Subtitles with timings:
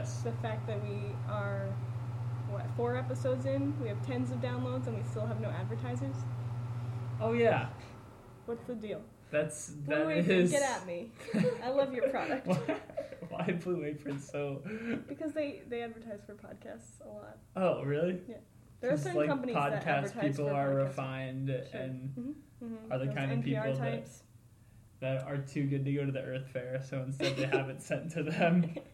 [0.00, 0.22] Yes.
[0.22, 0.96] The fact that we
[1.28, 1.68] are
[2.48, 6.16] what four episodes in, we have tens of downloads, and we still have no advertisers.
[7.20, 7.68] Oh yeah.
[8.46, 9.02] What's the deal?
[9.30, 10.50] That's Blue that Apron, is.
[10.50, 11.12] get at me.
[11.62, 12.46] I love your product.
[13.28, 14.62] Why Blue Apron so?
[15.08, 17.38] Because they they advertise for podcasts a lot.
[17.56, 18.20] Oh really?
[18.28, 18.36] Yeah.
[18.80, 20.84] There are Just certain like companies that podcast advertise people for are podcasts.
[20.88, 21.80] refined Sure.
[21.80, 22.10] and
[22.64, 22.92] Mm-hmm.
[22.92, 24.22] Are the kind of NPR people that- types.
[25.00, 27.80] that are too good to go to the Earth Fare, so instead they have it
[27.82, 28.74] sent to them.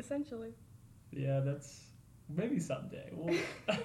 [0.00, 0.54] Essentially.
[1.12, 1.82] Yeah, that's
[2.34, 3.10] maybe someday.
[3.12, 3.36] We'll,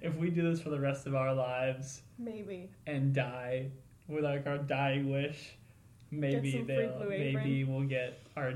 [0.00, 2.70] if we do this for the rest of our lives Maybe.
[2.86, 3.70] and die
[4.08, 5.56] with like our dying wish,
[6.10, 8.54] maybe they'll Blue maybe we'll get our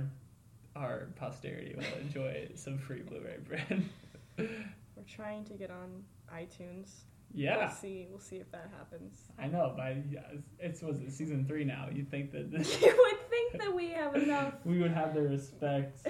[0.75, 3.89] our posterity will enjoy some free Apron.
[4.39, 6.05] We're trying to get on
[6.35, 6.91] iTunes.
[7.35, 7.59] yeah.
[7.59, 8.07] We'll see.
[8.11, 9.21] We'll see if that happens.
[9.39, 10.21] I know, but yeah,
[10.59, 11.89] it's was it season three now.
[11.93, 14.55] You'd think that this, you would think that we have enough.
[14.65, 16.07] we would have the respect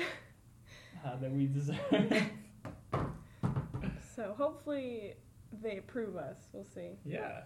[1.07, 1.79] uh, that we deserve.
[4.15, 5.13] So hopefully
[5.63, 6.37] they approve us.
[6.53, 6.93] We'll see.
[7.05, 7.43] yeah.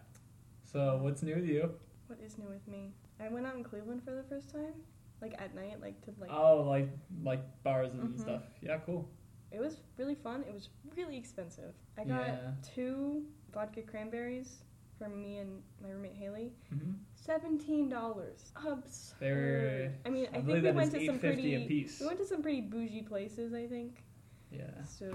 [0.65, 1.69] So what's new with you?
[2.07, 2.93] What is new with me?
[3.19, 4.75] I went out in Cleveland for the first time,
[5.21, 6.31] like at night, like to like.
[6.33, 6.89] Oh, like
[7.25, 8.21] like bars and Mhm.
[8.21, 8.43] stuff.
[8.63, 9.09] Yeah, cool.
[9.51, 10.45] It was really fun.
[10.49, 11.75] It was really expensive.
[11.99, 12.53] I got Yeah.
[12.63, 14.63] two vodka cranberries
[15.01, 16.53] for me and my roommate Haley.
[16.69, 18.53] hmm Seventeen dollars.
[18.57, 19.17] Absurd.
[19.21, 19.93] They're.
[20.07, 21.55] I mean, I, I, think we went to some pretty.
[21.55, 22.01] a piece.
[22.01, 24.03] We went to some pretty bougie places, I think.
[24.51, 24.65] Yeah.
[24.85, 25.13] So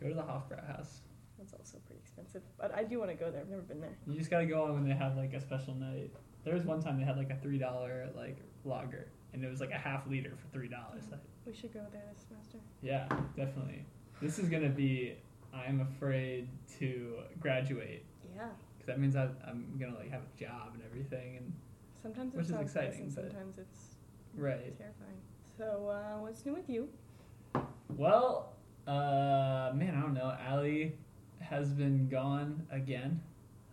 [0.00, 1.00] Go to the Hofbrau house.
[1.38, 2.42] that's also pretty expensive.
[2.58, 3.40] But I do want to go there.
[3.40, 3.96] I've never been there.
[4.06, 6.12] You just gotta go on when they have like a special night.
[6.44, 9.60] There was one time they had like a three dollar like lager, and it was
[9.60, 11.04] like a half liter for three dollars.
[11.46, 12.58] We should go there this semester.
[12.82, 13.84] Yeah, definitely.
[14.22, 15.16] This is gonna be.
[15.52, 18.04] I'm afraid to graduate
[18.36, 18.48] Yeah.
[18.88, 21.36] That means I, I'm gonna like have a job and everything.
[21.36, 21.52] And
[22.02, 23.96] Sometimes Which is nice exciting, sometimes it's
[24.36, 24.76] right.
[24.78, 25.20] terrifying.
[25.56, 26.88] So uh, what's new with you?
[27.96, 28.52] Well,
[28.86, 30.34] uh, man, I don't know.
[30.46, 30.94] Allie
[31.40, 33.20] has been gone again.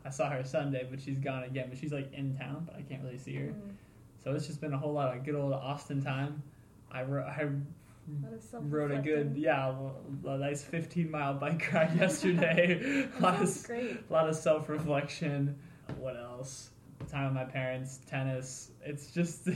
[0.04, 1.68] I saw her Sunday, but she's gone again.
[1.70, 3.48] But she's like in town, but I can't really see her.
[3.48, 3.74] Mm,
[4.24, 6.42] So it's just been a whole lot of good old Austin time.
[6.92, 7.48] I wrote, I
[8.54, 9.74] wrote a good, yeah,
[10.26, 13.08] a nice 15 mile bike ride yesterday.
[13.20, 13.98] a lot of, great.
[14.10, 15.56] a lot of self reflection.
[15.98, 16.72] What else?
[17.10, 18.72] Time with my parents, tennis.
[18.84, 19.48] It's just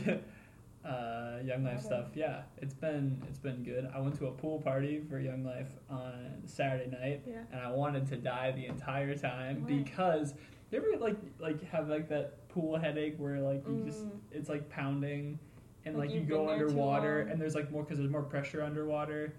[0.85, 2.07] uh, Young Life stuff.
[2.15, 3.89] Yeah, it's been it's been good.
[3.93, 7.41] I went to a pool party for Young Life on Saturday night, Yeah.
[7.51, 9.77] and I wanted to die the entire time Why?
[9.83, 10.33] because
[10.71, 14.11] you ever like like have like that pool headache where like you just Mm.
[14.31, 15.39] it's like pounding
[15.85, 18.11] and Like like, you go been there too underwater and there's like more because there's
[18.11, 19.33] more pressure underwater.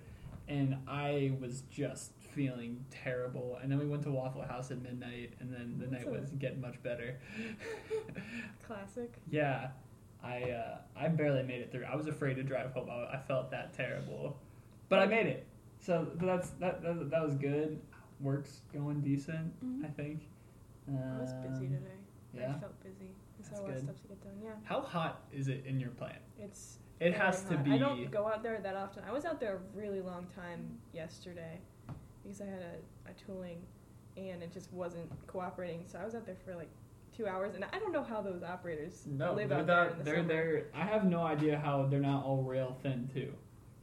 [0.48, 3.58] And i was just feeling terrible.
[3.62, 6.60] And then we went to waffle house at midnight and then the night was getting
[6.60, 7.18] much better.
[8.66, 9.12] Classic.
[9.30, 9.70] yeah.
[10.22, 11.84] I uh, i barely made it through.
[11.84, 12.90] I was afraid to drive home.
[12.90, 14.36] I, I felt that terrible.
[14.90, 15.46] But i made it.
[15.80, 17.80] So but that's that, that that was good.
[18.20, 19.84] Work's going decent Mhm.
[19.86, 20.20] i think.
[20.88, 21.86] I was busy Um, today.
[22.34, 22.54] yeah.
[22.56, 23.12] I felt busy.
[23.50, 23.84] That's a lot of good.
[23.84, 24.32] stuff to get done.
[24.42, 24.50] Yeah.
[24.64, 28.26] how hot is it in your plant It's it has to be I don't go
[28.28, 29.02] out there that often.
[29.08, 31.58] I was out there a really long time yesterday
[32.22, 33.62] because I had a, a tooling
[34.18, 35.82] and it just wasn't cooperating.
[35.86, 36.68] So I was out there for like
[37.16, 40.04] two hours, and I don't know how those operators No, live they're there not- the
[40.04, 40.28] they're summer.
[40.28, 40.64] they're.
[40.74, 43.32] I have no idea how they're not all rail thin too,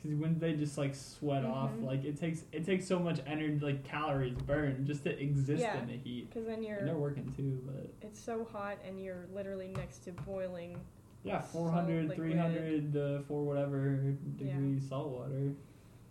[0.02, 1.84] because when they just like sweat off, Mhm.
[1.86, 5.82] like it takes it takes so much energy, like calories burned just to exist Yeah.
[5.82, 6.30] in the heat.
[6.30, 10.00] Because then And they're you're, working too, but it's so hot, and you're literally next
[10.06, 10.78] to boiling.
[11.24, 12.16] yeah, Salt 400, liquid.
[12.32, 15.52] 300, uh, whatever degree salt water.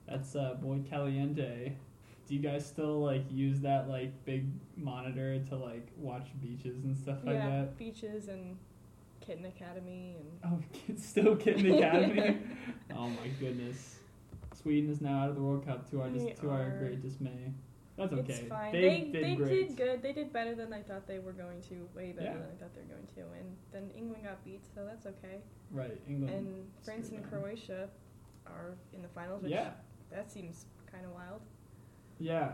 [0.07, 1.77] That's uh, boy caliente.
[2.27, 6.97] Do you guys still like use that like big monitor to like watch beaches and
[6.97, 7.79] stuff like yeah, that?
[7.79, 8.57] beaches and
[9.27, 12.39] Kitten Academy and Oh, it's still Kitten Academy.
[12.95, 13.97] oh my goodness.
[14.55, 17.53] Sweden is now out of the World Cup to our dis- to our great dismay.
[17.97, 18.33] That's okay.
[18.35, 18.73] It's fine.
[18.73, 20.03] They, They did they did good.
[20.03, 21.89] They did better than I thought they were going to.
[21.95, 22.33] Way better Yeah.
[22.35, 23.39] than I thought they were going to.
[23.39, 25.39] And then England got beat, so that's okay.
[25.71, 26.35] Right, England.
[26.35, 27.29] And France and.
[27.31, 27.89] Croatia
[28.47, 29.71] are in the finals, which Yeah,
[30.11, 31.41] that seems kind of wild.
[32.19, 32.51] yeah.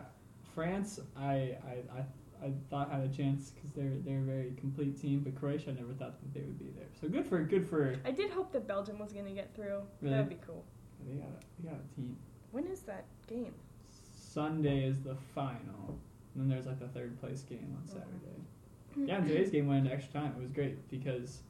[0.55, 2.05] France, I I, I,
[2.43, 5.75] I thought had a chance because they're they're a very complete team, but Croatia I
[5.75, 6.87] never thought that they would be there.
[7.01, 7.97] So good for good for.
[8.05, 9.81] I did hope that Belgium was going to get through.
[10.01, 10.15] Really?
[10.15, 10.65] That'd be cool.
[11.07, 12.17] They got a, they got a team.
[12.51, 13.55] When is that game?
[14.15, 15.99] Sunday is the final.
[16.35, 17.93] And then there's like the third place game on Oh.
[17.93, 18.41] Saturday.
[19.09, 20.35] Yeah, and today's game went into extra time.
[20.37, 21.41] It was great because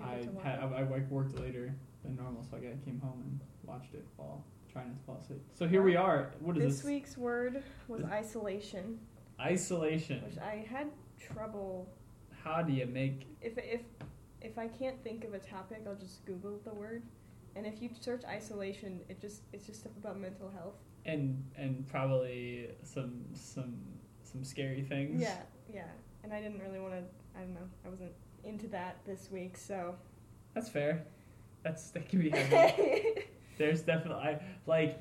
[0.00, 0.58] I get to watch had?
[0.60, 1.74] I, I like, worked later
[2.04, 5.40] than normal, so I came home and watched it while trying not to fall asleep.
[5.54, 6.30] So here we are.
[6.38, 6.84] What is This this?
[6.84, 9.00] week's word was isolation,
[9.40, 10.22] Isolation.
[10.24, 10.88] which I had
[11.18, 11.88] trouble.
[12.42, 13.26] How do you make?
[13.40, 13.80] If if
[14.40, 17.02] if I can't think of a topic, I'll just Google the word,
[17.56, 20.74] And if you search isolation, it just it's just stuff about mental health.
[21.06, 23.74] And and probably some some
[24.22, 25.20] some scary things.
[25.20, 25.38] Yeah,
[25.72, 25.86] yeah.
[26.22, 27.02] And I didn't really want to.
[27.36, 27.68] I don't know.
[27.84, 28.12] I wasn't
[28.44, 29.96] into that this week, so.
[30.54, 31.04] That's fair.
[31.62, 33.24] That's that can be heavy.
[33.58, 35.00] There's definitely I like.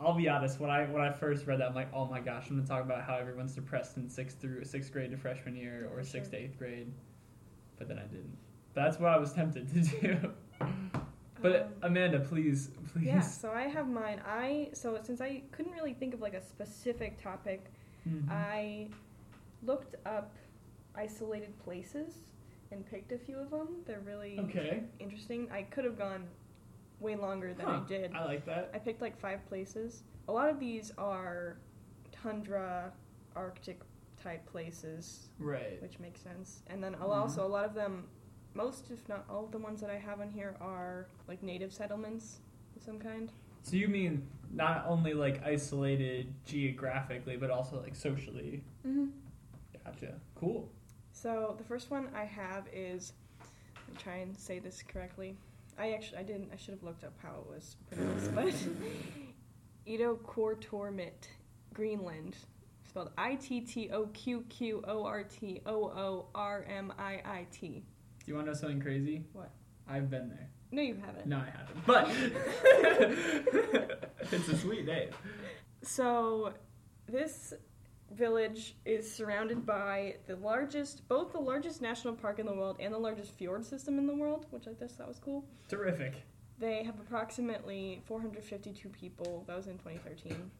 [0.00, 0.60] I'll be honest.
[0.60, 2.84] When I when I first read that, I'm like, oh my gosh, I'm gonna talk
[2.84, 6.36] about how everyone's depressed in sixth through sixth grade to freshman year or sixth to
[6.36, 6.92] eighth grade,
[7.78, 8.36] but then I didn't.
[8.74, 10.32] That's what I was tempted to do.
[11.40, 13.06] But Um, Amanda, please, please.
[13.06, 14.20] Yeah, so I have mine.
[14.26, 17.72] I so since I couldn't really think of like a specific topic,
[18.08, 18.30] Mhm.
[18.30, 18.88] I
[19.64, 20.34] looked up
[20.94, 22.14] isolated places
[22.70, 23.68] and picked a few of them.
[23.86, 24.84] They're really okay.
[25.00, 25.48] interesting.
[25.50, 26.24] I could have gone
[27.00, 28.12] way longer than Huh, I did.
[28.14, 28.70] I like that.
[28.74, 30.02] I picked like five places.
[30.28, 31.58] A lot of these are
[32.12, 32.92] tundra,
[33.36, 33.80] Arctic
[34.22, 35.80] type places, Right.
[35.80, 36.62] which makes sense.
[36.66, 37.02] And then Mhm.
[37.08, 38.08] Also a lot of them,
[38.54, 41.72] most if not all of the ones that I have on here are like native
[41.72, 42.40] settlements
[42.76, 43.30] of some kind.
[43.62, 48.64] So you mean not only like isolated geographically, but also like socially?
[48.86, 49.06] Mm-hmm.
[49.84, 50.20] Gotcha.
[50.34, 50.68] Cool.
[51.12, 55.36] So the first one I have is, let me try and say this correctly.
[55.78, 58.52] I actually I didn't I should have looked up how it was pronounced, but
[59.86, 61.28] Ittoqqortoormiit,
[61.72, 62.36] Greenland,
[62.86, 67.20] spelled I T T O Q Q O R T O O R M I
[67.24, 67.84] I T.
[68.24, 69.24] Do you want to know something crazy?
[69.32, 69.50] What?
[69.88, 70.50] I've been there.
[70.70, 71.26] No, you haven't.
[71.26, 71.86] No, I haven't.
[71.86, 72.10] But
[74.32, 75.08] it's a sweet name.
[75.82, 76.52] So,
[77.06, 77.54] this
[78.12, 82.92] village is surrounded by the largest, both the largest national park in the world and
[82.92, 85.44] the largest fjord system in the world, which I guess that was cool.
[85.68, 86.14] Terrific.
[86.58, 89.44] They have approximately 452 people.
[89.46, 90.50] That was in 2013.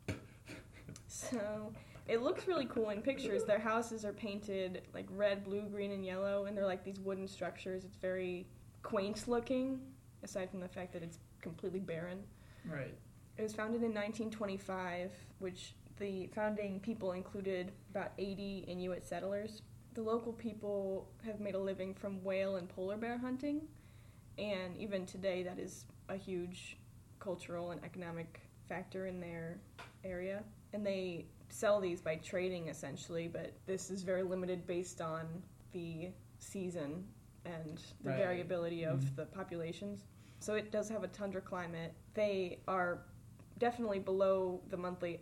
[1.08, 1.72] So
[2.06, 3.44] it looks really cool in pictures.
[3.44, 7.26] Their houses are painted like red, blue, green, and yellow, and they're like these wooden
[7.26, 7.84] structures.
[7.84, 8.46] It's very
[8.82, 9.80] quaint looking,
[10.22, 12.22] aside from the fact that it's completely barren.
[12.70, 12.94] Right.
[13.36, 19.62] It was founded in 1925, which the founding people included about 80 Inuit settlers.
[19.94, 23.62] The local people have made a living from whale and polar bear hunting,
[24.38, 26.76] and even today, that is a huge
[27.18, 29.58] cultural and economic factor in their
[30.04, 30.44] area.
[30.72, 35.26] And they sell these by trading essentially, but this is very limited based on
[35.72, 37.06] the season
[37.44, 38.18] and the Right.
[38.18, 39.16] variability of Mhm.
[39.16, 40.04] the populations.
[40.40, 41.94] So it does have a tundra climate.
[42.14, 43.02] They are
[43.58, 45.20] definitely below the monthly.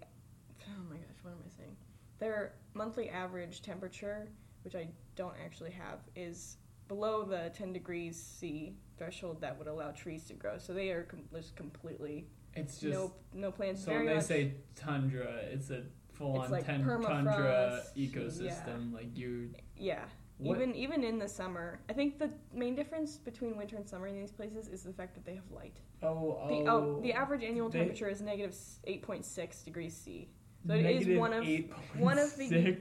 [0.69, 1.77] Oh my gosh, what am I saying?
[2.19, 4.29] Their monthly average temperature,
[4.63, 6.57] which I don't actually have, is
[6.89, 10.59] below the 10 degrees C threshold that would allow trees to grow.
[10.59, 13.85] So they are com- just completely It's just no no plants.
[13.85, 15.83] so when they much, say tundra, it's a
[16.13, 18.07] full on like ten- tundra yeah.
[18.09, 18.93] ecosystem.
[18.95, 20.05] Like you yeah.
[20.39, 24.07] What- Even even in the summer, I think the main difference between winter and summer
[24.07, 25.81] in these places is the fact that they have light.
[26.03, 26.49] Oh, oh.
[26.49, 30.29] The oh, the average annual they- temperature is negative eight point six degrees C.
[30.67, 32.01] So it is Negative one of- 8.6.
[32.01, 32.77] one of the-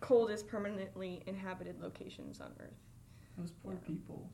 [0.00, 2.72] coldest permanently inhabited locations on Earth.
[3.36, 3.78] Those poor Yeah.
[3.80, 4.30] people.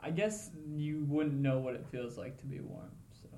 [0.00, 3.28] I guess you wouldn't know what it feels like to be warm, so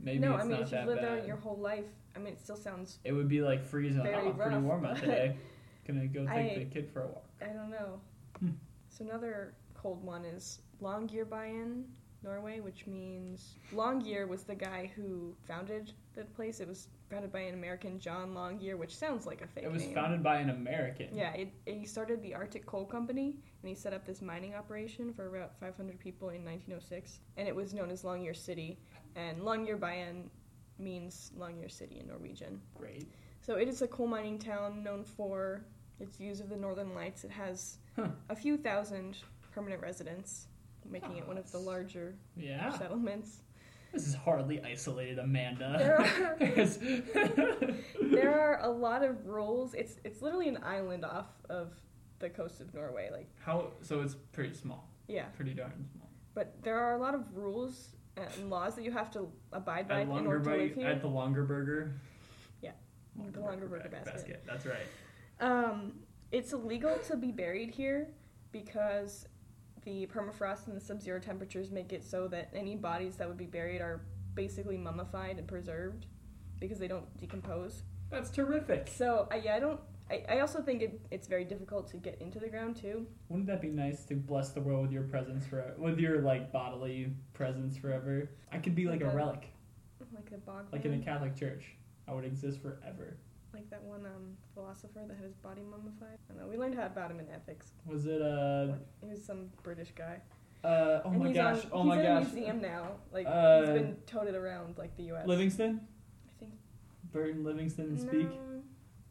[0.00, 1.86] maybe no, it's I mean not if you've that lived there your whole life,
[2.16, 4.00] I mean it still sounds It would be like freezing.
[4.06, 5.36] Oh, pretty warm out today.
[5.86, 7.24] Gonna go take I- the kid for a walk.
[7.40, 8.00] I don't know.
[8.40, 8.50] Hmm.
[8.88, 11.84] So another cold one is Longyearbyen,
[12.22, 16.60] Norway, which means Longyear was the guy who founded the place.
[16.60, 19.82] It was founded by an American, John Longyear, which sounds like a fake It was
[19.84, 19.94] name.
[19.94, 21.08] founded by an American.
[21.14, 25.12] Yeah, it, he started the Arctic Coal Company, and he set up this mining operation
[25.12, 28.78] for about 500 people in 1906, and it was known as Longyear City.
[29.16, 30.24] And Longyear Longyearbyen
[30.78, 32.60] means Longyear City in Norwegian.
[32.74, 33.08] Great.
[33.40, 35.64] So it is a coal mining town known for
[36.00, 37.24] its views of the northern lights.
[37.24, 38.08] It has Huh.
[38.28, 39.16] a few thousand
[39.52, 40.46] permanent residents,
[40.90, 42.76] making it one of the larger Yeah.
[42.78, 43.42] settlements.
[43.92, 45.76] This is hardly isolated, Amanda.
[45.78, 49.74] There are- there are a lot of rules.
[49.74, 51.72] It's it's literally an island off of
[52.18, 53.08] the coast of Norway.
[53.12, 53.72] Like How?
[53.82, 54.88] So it's pretty small.
[55.06, 56.08] yeah, Pretty darn small.
[56.34, 60.00] but there are a lot of rules and laws that you have to abide by
[60.00, 60.88] At in order to live here.
[60.88, 61.92] at the Longaberger.
[62.60, 62.72] Yeah.
[63.32, 64.42] The Longaberger basket.
[64.46, 64.86] That's right.
[65.40, 66.00] Um,
[66.32, 68.08] it's illegal to be buried here
[68.50, 69.27] because
[69.88, 73.46] the permafrost and the sub-zero temperatures make it so that any bodies that would be
[73.46, 74.02] buried are
[74.34, 76.04] basically mummified and preserved
[76.60, 77.84] because they don't decompose.
[78.10, 78.88] That's terrific.
[78.94, 79.80] So I yeah, I don't.
[80.10, 83.06] I, I also think it, it's very difficult to get into the ground too.
[83.30, 86.52] Wouldn't that be nice to bless the world with your presence for with your like
[86.52, 88.28] bodily presence forever?
[88.52, 89.48] I could be like, Like a a- relic,
[90.14, 91.64] Like the bog like in a Catholic church.
[92.06, 93.16] I would exist forever.
[93.52, 96.18] Like that one um, philosopher that had his body mummified.
[96.28, 96.48] I don't know.
[96.48, 97.72] We learned about him in ethics.
[97.86, 100.20] Was it uh He was some British guy.
[100.64, 101.64] Uh, oh and my gosh!
[101.66, 102.88] on- oh he's in a museum now.
[103.12, 105.26] Like Uh, he's been toted around like the U.S.
[105.26, 105.80] Livingston,
[106.28, 106.52] I think.
[107.12, 108.28] Burton Livingston speak.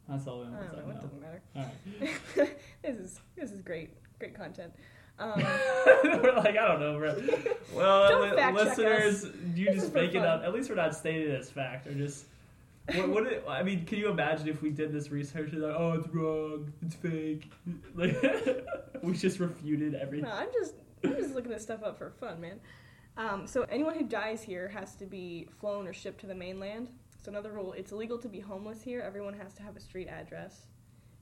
[0.09, 0.91] That's all we I don't know.
[0.91, 1.41] It doesn't matter.
[1.55, 2.57] All right.
[2.81, 4.73] this is this is great, great content.
[5.19, 5.33] Um,
[6.03, 7.15] we're like, I don't know, bro.
[7.73, 9.25] Well, li- listeners,
[9.55, 10.43] you This just make it up.
[10.43, 12.25] At least we're not stating it as fact, or just.
[12.95, 15.75] What, what it, I mean, can you imagine if we did this research and like,
[15.77, 17.51] oh, it's wrong, it's fake,
[17.95, 18.15] like
[19.03, 20.29] we just refuted everything.
[20.29, 22.59] no, I'm just I'm just looking this stuff up for fun, man.
[23.17, 26.89] Um, so anyone who dies here has to be flown or shipped to the mainland.
[27.23, 29.01] So another rule: it's illegal to be homeless here.
[29.01, 30.67] Everyone has to have a street address.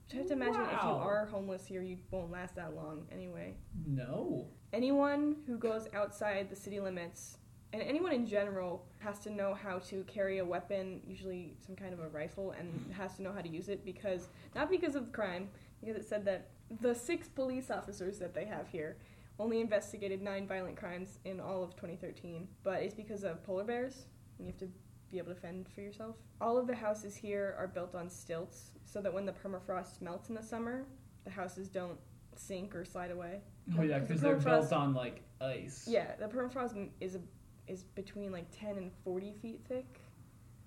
[0.06, 3.06] Which I have to imagine if you are homeless here, you won't last that long
[3.10, 3.56] anyway.
[3.86, 4.46] No.
[4.72, 7.38] anyone who goes outside the city limits
[7.72, 11.92] and anyone in general has to know how to carry a weapon usually some kind
[11.92, 15.12] of a rifle and has to know how to use it because not because of
[15.12, 15.48] crime
[15.80, 16.48] because it said that
[16.80, 18.96] the six police officers that they have here
[19.38, 24.06] only investigated nine violent crimes in all of 2013 but it's because of polar bears
[24.38, 24.68] and you have to
[25.10, 28.70] be able to fend for yourself all of the houses here are built on stilts
[28.84, 30.84] so that when the permafrost melts in the summer
[31.24, 31.98] the houses don't
[32.34, 33.40] sink or slide away
[33.76, 35.86] Oh yeah, Because the they're built on like ice.
[35.88, 37.20] yeah, the permafrost is a,
[37.68, 40.00] is between like ten and forty feet thick.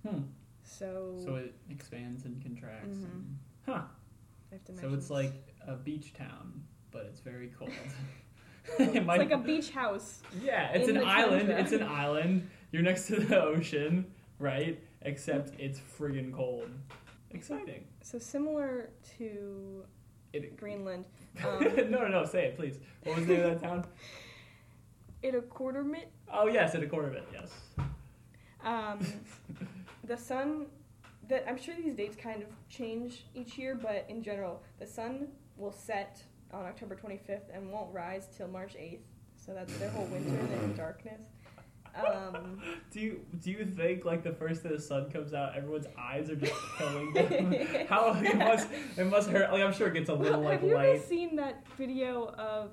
[0.07, 0.21] Hmm.
[0.63, 2.97] So, So it expands and contracts.
[2.97, 3.03] Mhm.
[3.03, 3.81] And, huh.
[4.51, 5.09] I have to So it's this.
[5.09, 7.71] like a beach town, but it's very cold.
[8.79, 10.21] it's it might, like a beach house.
[10.41, 11.47] yeah, it's an island.
[11.47, 11.59] tundra.
[11.59, 12.49] It's an island.
[12.71, 14.79] You're next to the ocean, right?
[15.01, 16.69] Except it's friggin' cold.
[17.31, 17.85] Exciting.
[18.01, 19.83] So similar to
[20.33, 21.05] It, Greenland,
[21.41, 22.25] no, um, no, no.
[22.25, 22.79] Say it, please.
[23.03, 23.85] What was the name of that town?
[25.23, 27.27] In a quarter mit, Oh yes, in a quarter of it.
[27.33, 27.51] Yes.
[28.63, 28.99] um,
[30.03, 30.67] the sun.
[31.27, 35.27] That I'm sure these dates kind of change each year, but in general, the sun
[35.57, 39.01] will set on October 25th and won't rise till March 8th.
[39.37, 40.35] So that's their whole winter.
[40.63, 41.21] In darkness.
[41.95, 42.59] Um,
[42.91, 46.29] Do you do you think like the first day the sun comes out, everyone's eyes
[46.31, 47.53] are just killing them?
[47.89, 49.51] How it must it must hurt.
[49.51, 51.03] Like I'm sure it gets a little Well, like have you light.
[51.07, 52.71] seen that video of?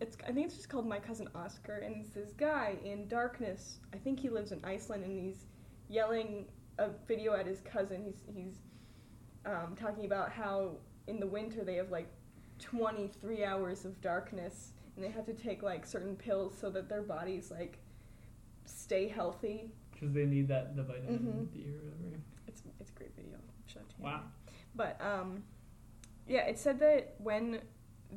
[0.00, 3.78] It's I think it's just called My Cousin Oscar, and it's this guy in darkness.
[3.94, 5.46] I think he lives in Iceland, and he's
[5.88, 6.46] yelling
[6.78, 8.02] a video at his cousin.
[8.04, 8.54] He's he's
[9.46, 10.72] um, talking about how
[11.06, 12.08] in the winter they have like
[12.58, 17.02] 23 hours of darkness, and they have to take like certain pills so that their
[17.02, 17.78] bodies like
[18.66, 19.70] stay healthy.
[19.92, 21.52] Because they need that the vitamin Mhm.
[21.54, 22.20] D or whatever.
[22.46, 23.38] It's it's a great video.
[23.66, 24.04] Show it to you.
[24.04, 24.24] Wow.
[24.74, 25.42] But um,
[26.28, 27.60] yeah, it said that when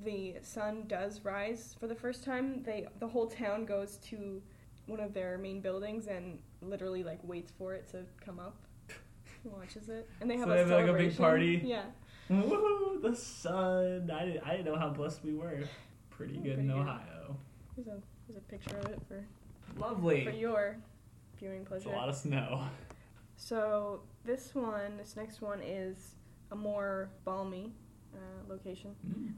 [0.04, 4.42] the sun does rise for the first time, they the whole town goes to
[4.86, 8.56] one of their main buildings and literally like waits for it to come up,
[9.44, 11.62] watches it, and they have So a they have, like, a big party?
[11.64, 11.84] Yeah,
[12.30, 14.12] Woo, the sun!
[14.14, 15.60] I didn't, I didn't know how blessed we were.
[16.10, 16.78] Pretty Yeah, good pretty in good.
[16.82, 17.38] Ohio.
[17.76, 19.26] there's a there's a picture of it for
[19.80, 20.78] lovely for your
[21.40, 21.90] viewing It's pleasure.
[21.90, 22.64] a lot of snow.
[23.38, 26.16] So this one, this next one is
[26.52, 27.74] a more balmy
[28.14, 28.18] uh,
[28.50, 28.96] location.
[29.08, 29.34] Mm.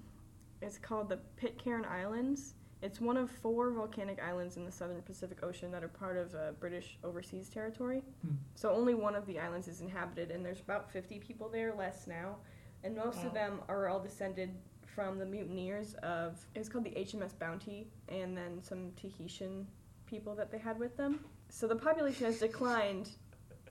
[0.62, 2.53] It's called the Pitcairn Islands.
[2.82, 6.34] It's one of four volcanic islands in the southern Pacific Ocean that are part of
[6.34, 8.03] uh, British overseas territory.
[8.25, 8.34] Hmm.
[8.56, 12.08] So only one of the islands is inhabited, and there's about 50 people there, less
[12.08, 12.38] now.
[12.84, 13.27] And most Wow.
[13.27, 14.51] of them are all descended
[14.86, 19.68] from the mutineers of, it was called the HMS Bounty, and then some Tahitian
[20.08, 21.24] people that they had with them.
[21.50, 23.10] So the population has declined,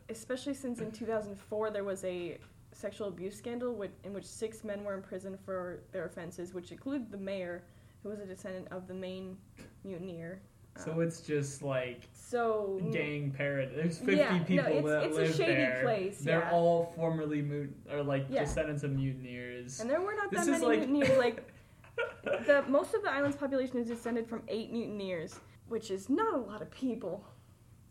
[0.08, 2.38] especially since in 2004 there was a
[2.72, 7.10] sexual abuse scandal with, in which six men were imprisoned for their offenses, which included
[7.10, 7.62] the mayor,
[8.02, 9.36] who was a descendant of the main
[9.84, 10.40] mutineer.
[10.78, 13.74] So Um, it's just like so gang parent.
[13.74, 15.82] There's 50 Yeah, no, people it's- that it's a live shady there.
[15.82, 16.52] place, They're yeah.
[16.52, 18.44] all formerly mut or like Yeah.
[18.44, 19.80] descendants of mutineers.
[19.80, 21.18] And there were not This that many like- mutineers.
[21.18, 21.52] Like
[22.46, 26.38] the most of the island's population is descended from eight mutineers, which is not a
[26.38, 27.24] lot of people.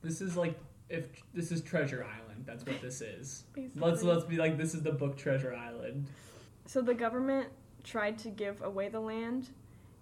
[0.01, 0.57] This is like
[0.87, 2.28] if this is Treasure Island.
[2.49, 3.43] That's what this is.
[3.53, 3.81] Basically.
[3.81, 6.07] let's let's be like this is the book Treasure Island.
[6.65, 7.49] So the government
[7.83, 9.49] tried to give away the land,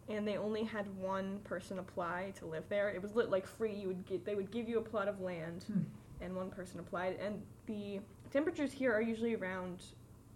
[0.10, 2.89] and they only had one person apply to live there.
[2.89, 3.74] It was lit like free.
[3.74, 5.82] You would get they would give you a plot of land, Hmm.
[6.22, 7.18] and one person applied.
[7.20, 8.00] And the
[8.32, 9.84] temperatures here are usually around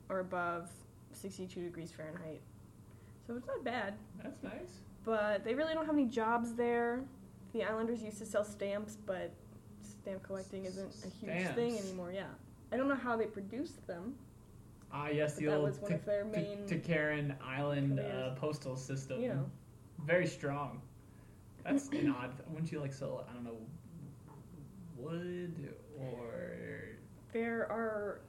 [0.10, 0.70] or above
[1.14, 2.42] 62 degrees Fahrenheit,
[3.26, 3.94] so it's not bad.
[4.22, 4.80] That's nice.
[5.04, 7.02] but they really don't have any jobs there.
[7.54, 9.34] The islanders used to sell stamps, but
[10.02, 12.12] stamp collecting isn't a huge thing anymore.
[12.14, 12.24] Yeah,
[12.72, 14.16] I don't know how they produced them.
[14.94, 18.38] Ah, yes, the that old was one of their main Karen Island uh, careers.
[18.40, 19.22] postal system.
[19.22, 19.50] You know,
[20.06, 20.82] Very strong.
[21.64, 22.32] That's an odd.
[22.50, 23.26] Wouldn't you like sell?
[23.30, 23.58] I don't know,
[24.98, 26.98] wood or
[27.34, 28.20] there are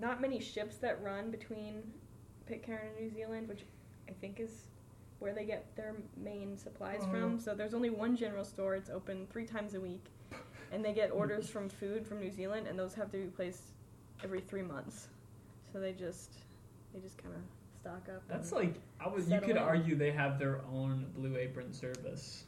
[0.00, 1.82] not many ships that run between
[2.46, 3.64] Pitcairn and New Zealand, which
[4.08, 4.68] I think is
[5.18, 7.10] where they get their main supplies Oh.
[7.10, 7.38] from.
[7.38, 8.74] So there's only one general store.
[8.74, 10.04] It's open three times a week,
[10.72, 13.62] and they get orders from food from New Zealand, and those have to be placed
[14.24, 15.08] every three months.
[15.72, 16.32] So they just
[16.92, 17.40] they just kind of
[17.80, 18.22] stock up.
[18.28, 19.30] That's like I was.
[19.30, 19.58] You could in.
[19.58, 22.44] argue they have their own Blue Apron service.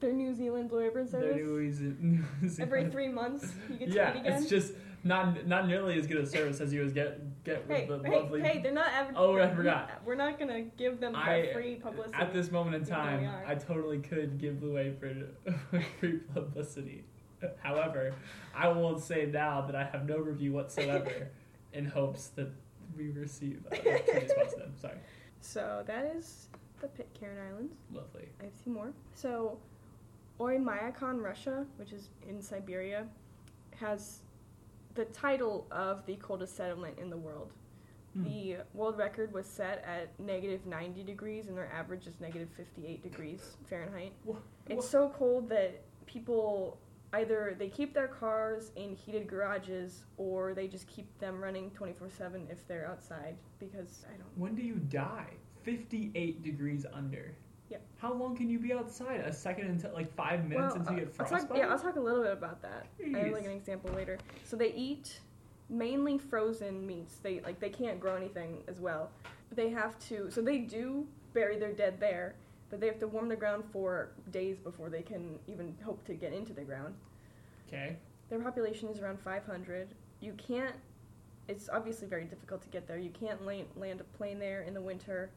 [0.00, 1.36] their New Zealand Blue Apron Their service.
[1.36, 1.70] New
[2.48, 4.32] Zealand- Every three months, you get yeah, eat again.
[4.42, 4.72] it's just
[5.02, 8.16] not not nearly as good a service as you would get get with the hey,
[8.16, 8.40] lovely.
[8.42, 8.60] hey!
[8.62, 8.90] They're not.
[8.92, 9.90] Adver- Oh, I forgot.
[10.04, 12.16] We're not gonna give them I- free publicity.
[12.16, 13.42] At this moment in even though we time.
[13.46, 15.28] I totally could give Blue Apron
[16.00, 17.04] free publicity.
[17.62, 18.14] However,
[18.54, 21.28] I will say now that I have no review whatsoever
[21.72, 22.50] in hopes that
[22.96, 23.76] we receive a
[24.14, 24.72] response to them.
[24.76, 24.98] Sorry.
[25.40, 26.48] So that is
[26.80, 27.74] the Pitcairn Islands.
[27.92, 28.28] Lovely.
[28.40, 28.92] I have two more.
[29.14, 29.58] So,
[30.38, 33.06] Oymyakon, Russia, which is in Siberia,
[33.76, 34.20] has
[34.94, 37.52] the title of the coldest settlement in the world.
[38.14, 38.24] Hmm.
[38.24, 43.02] The world record was set at negative 90 degrees, and their average is negative 58
[43.02, 44.12] degrees Fahrenheit.
[44.68, 46.78] It's so cold that people
[47.12, 52.50] either they keep their cars in heated garages or they just keep them running 24/7
[52.50, 55.30] if they're outside because I don't When do you die?
[55.62, 57.34] 58 degrees under.
[57.68, 57.78] Yeah.
[57.98, 59.20] How long can you be outside?
[59.20, 61.48] A second until like five minutes until you uh, get I'll frostbite?
[61.48, 62.86] talk, yeah, I'll talk a little bit about that.
[63.14, 64.18] I have like an example later.
[64.44, 65.20] So they eat
[65.68, 67.16] mainly frozen meats.
[67.22, 69.10] They like they can't grow anything as well.
[69.52, 70.30] They have to.
[70.30, 72.34] So they do bury their dead there,
[72.70, 76.14] but they have to warm the ground for days before they can even hope to
[76.14, 76.94] get into the ground.
[77.68, 77.96] Okay.
[78.28, 79.88] Their population is around 500.
[80.20, 80.74] You can't.
[81.48, 82.98] It's obviously very difficult to get there.
[82.98, 85.30] You can't la- land a plane there in the winter,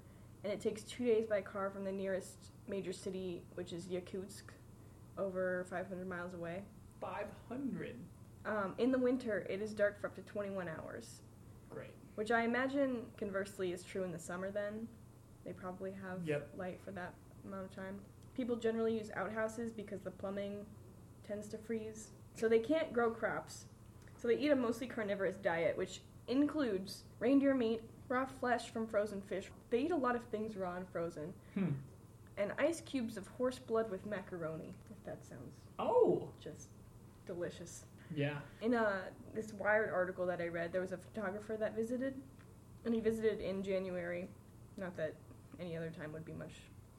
[0.43, 4.43] and it takes two days by car from the nearest major city, which is Yakutsk,
[5.17, 6.61] over 500 miles away.
[7.01, 7.95] 500.
[8.45, 11.21] Um, in the winter, it is dark for up to 21 hours,
[11.69, 11.91] Great.
[12.15, 14.87] which I imagine conversely is true in the summer then.
[15.45, 16.49] They probably have Yep.
[16.57, 17.13] light for that
[17.45, 17.99] amount of time.
[18.35, 20.65] People generally use outhouses because the plumbing
[21.27, 22.09] tends to freeze.
[22.35, 23.65] So they can't grow crops.
[24.17, 29.21] So they eat a mostly carnivorous diet, which includes reindeer meat, raw flesh from frozen
[29.21, 29.49] fish.
[29.69, 31.33] They eat a lot of things raw and frozen.
[31.53, 31.71] Hmm.
[32.37, 36.29] And ice cubes of horse blood with macaroni, if that sounds Oh.
[36.39, 36.69] just
[37.27, 37.85] delicious.
[38.15, 38.39] Yeah.
[38.61, 39.03] In a
[39.33, 42.15] this Wired article that I read, there was a photographer that visited,
[42.85, 44.27] and he visited in January.
[44.77, 45.13] Not that
[45.59, 46.53] any other time would be much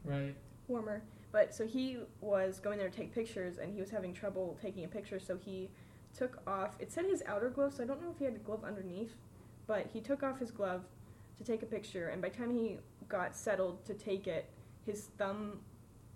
[0.05, 0.35] Right.
[0.69, 4.57] warmer, but so he was going there to take pictures, and he was having trouble
[4.61, 5.19] taking a picture.
[5.19, 5.71] So he
[6.17, 6.77] took off.
[6.79, 9.15] It said his outer glove, so I don't know if he had a glove underneath,
[9.67, 10.85] but he took off his glove
[11.39, 14.49] to take a picture, and by the time he got settled to take it,
[14.87, 15.61] his thumb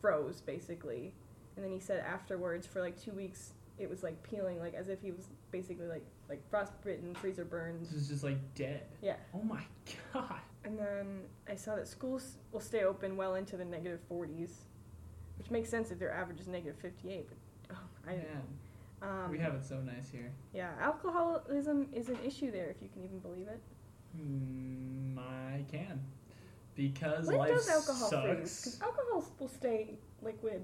[0.01, 1.12] froze basically,
[1.57, 4.88] and then he said afterwards for like two weeks it was like peeling, like as
[4.88, 7.90] if he was basically like like frostbitten, freezer burns.
[7.90, 8.83] This is just like dead.
[9.03, 9.16] Yeah.
[9.35, 9.62] Oh my
[10.12, 10.40] god.
[10.68, 11.07] And then
[11.50, 14.50] I saw that schools will stay open well into the negative 40s,
[15.38, 17.26] which makes sense if their average is negative 58.
[17.26, 18.24] But oh, I Man,
[19.00, 20.31] um, we have it so nice here.
[20.52, 23.61] yeah, alcoholism is an issue there if you can even believe it.
[24.20, 26.02] Mm, I can.
[26.74, 28.61] Because When life does alcohol sucks.
[28.64, 30.62] Because alcohol will stay liquid.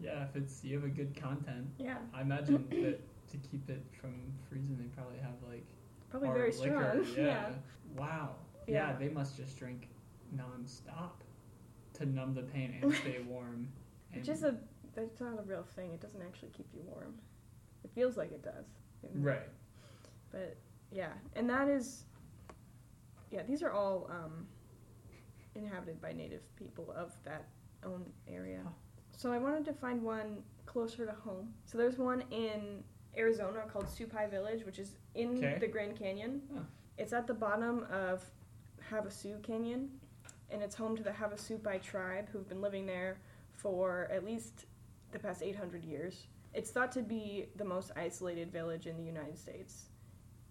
[0.00, 1.66] Yeah, if it's you have a good content.
[1.78, 3.00] Yeah, I imagine that
[3.30, 4.14] to keep it from
[4.48, 5.64] freezing, they probably have like
[6.10, 7.02] probably very liquor.
[7.02, 7.16] strong.
[7.16, 7.26] Yeah.
[7.26, 7.48] yeah.
[7.96, 8.36] Wow.
[8.66, 8.90] Yeah.
[8.90, 8.96] Yeah.
[8.98, 9.88] they must just drink
[10.36, 11.10] nonstop
[11.94, 13.68] to numb the pain and stay warm.
[14.12, 14.56] And Which is a
[14.94, 15.92] that's not a real thing.
[15.92, 17.14] It doesn't actually keep you warm.
[17.84, 18.66] It feels like it does.
[19.14, 19.48] right.
[20.30, 20.56] But
[20.90, 22.04] yeah, and that is
[23.30, 24.46] yeah, these are all um,
[25.54, 27.46] inhabited by native people of that
[27.84, 28.60] own area.
[28.62, 28.70] Huh.
[29.16, 31.52] So I wanted to find one closer to home.
[31.64, 32.82] So there's one in
[33.16, 36.42] Arizona called Supai Village, which is in the Grand Canyon.
[36.54, 36.62] Huh.
[36.98, 38.24] It's at the bottom of
[38.92, 39.88] Havasu Canyon,
[40.50, 43.18] and it's home to the Havasupai tribe who've been living there
[43.52, 44.66] for at least
[45.12, 46.26] the past 800 years.
[46.52, 49.86] It's thought to be the most isolated village in the United States,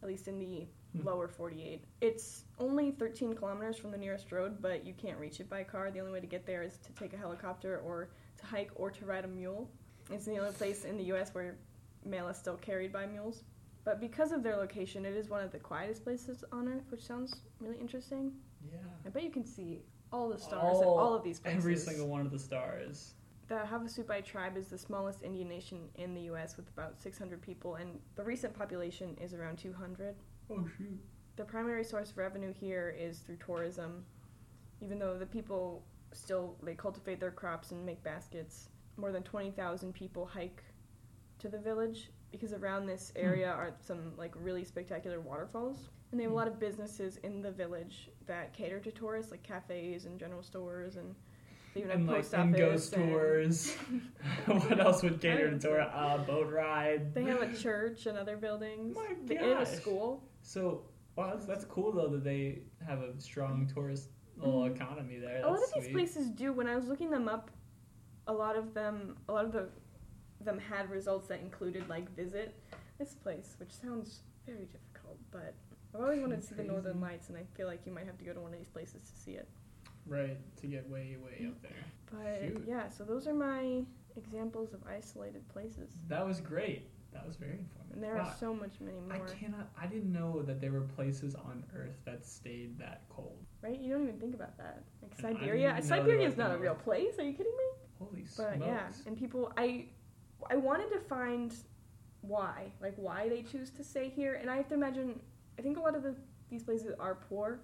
[0.02, 1.06] at least in the Hmm.
[1.06, 1.86] lower 48.
[2.02, 5.90] It's only 13 kilometers from the nearest road, but you can't reach it by car.
[5.90, 8.92] The only way to get there is to take a helicopter or to hike or
[8.92, 9.70] to ride a mule.
[10.10, 11.34] It's the only place in the U.S.
[11.34, 11.56] where
[12.04, 13.44] mail is still carried by mules.
[13.84, 17.06] But because of their location, it is one of the quietest places on Earth, which
[17.06, 18.32] sounds really interesting.
[18.72, 18.78] Yeah.
[19.06, 21.58] I bet you can see all the stars at all of these places.
[21.58, 23.14] Every single one of the stars.
[23.48, 26.58] The Havasupai tribe is the smallest Indian nation in the U.S.
[26.58, 30.16] with about 600 people, and the recent population is around 200.
[30.50, 31.00] Oh shoot.
[31.38, 34.06] The primary source of revenue here is through tourism,
[34.80, 38.70] even though the people still they cultivate their crops and make baskets.
[38.98, 40.62] More than 20,000 people hike
[41.40, 43.26] to the village because around this Hmm.
[43.26, 45.90] area are some like really spectacular waterfalls.
[46.12, 49.44] And they have a lot of businesses in the village that cater to tourists, like
[49.44, 51.16] cafes and general stores and
[51.74, 54.58] They even and have like post and ghost and- tour.
[54.68, 55.82] what else would cater to tour?
[55.94, 57.14] Uh, boat ride.
[57.14, 58.96] They have a church and other buildings.
[58.96, 60.24] My They- a school.
[60.42, 60.84] So,
[61.16, 65.40] that's, that's cool though that they have a strong tourist little economy there.
[65.44, 65.94] a lot of That's these sweet.
[65.94, 66.52] places do.
[66.52, 67.52] When I was looking them up,
[68.28, 69.70] a lot of them, a lot of the,
[70.46, 72.56] them had results that included like visit
[72.98, 75.18] this place, which sounds very difficult.
[75.32, 75.54] But
[75.94, 78.18] I've always wanted to see the Northern Lights, and I feel like you might have
[78.18, 79.48] to go to one of these places to see it.
[80.08, 81.72] Right to get way way up there.
[82.12, 82.64] But Shoot.
[82.68, 83.84] yeah, so those are my
[84.18, 86.90] examples of isolated places, That was great.
[87.14, 87.94] That was very informative.
[87.96, 88.22] and there Wow.
[88.30, 89.28] are so much many more.
[89.28, 89.70] I cannot.
[89.78, 93.38] I didn't know that there were places on Earth that stayed that cold.
[93.62, 93.78] Right?
[93.80, 94.82] You don't even think about that.
[95.02, 95.78] Like And Siberia.
[95.82, 97.20] Siberia is not a real place.
[97.20, 97.66] Are you kidding me?
[98.00, 98.62] Holy But smokes!
[98.66, 99.88] yeah, and people, I,
[100.50, 101.54] I wanted to find
[102.22, 105.20] why, like why they choose to stay here, and I have to imagine.
[105.58, 106.16] I think a lot of the
[106.50, 107.60] these places are poor,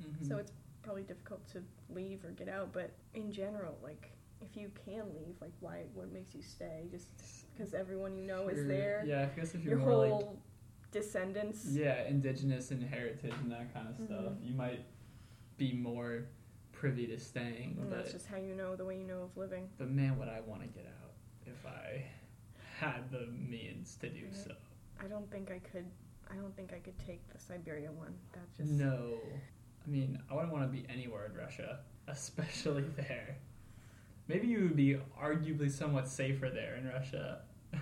[0.00, 0.26] Mhm.
[0.28, 2.72] so it's probably difficult to leave or get out.
[2.72, 4.10] But in general, like
[4.40, 5.84] if you can leave, like why?
[5.94, 6.86] What makes you stay?
[6.90, 7.08] Just
[7.52, 9.04] because everyone you know is there.
[9.06, 11.66] Yeah, I guess if you're Your more whole like descendants.
[11.70, 14.44] yeah, indigenous and heritage and that kind of stuff, Mhm.
[14.46, 14.84] you might
[15.56, 16.24] be more
[16.72, 17.76] privy to staying.
[17.78, 19.70] And but that's just how you know the way you know of living.
[19.78, 21.01] But man, would I want to get out
[21.58, 22.04] if I
[22.78, 24.52] had the means to do so.
[25.02, 25.84] I don't think I could.
[26.30, 28.14] I don't think I could take the Siberia one.
[28.32, 29.18] That just No.
[29.86, 33.36] I mean, I wouldn't want to be anywhere in Russia, especially there.
[34.28, 37.40] Maybe you would be arguably somewhat safer there in Russia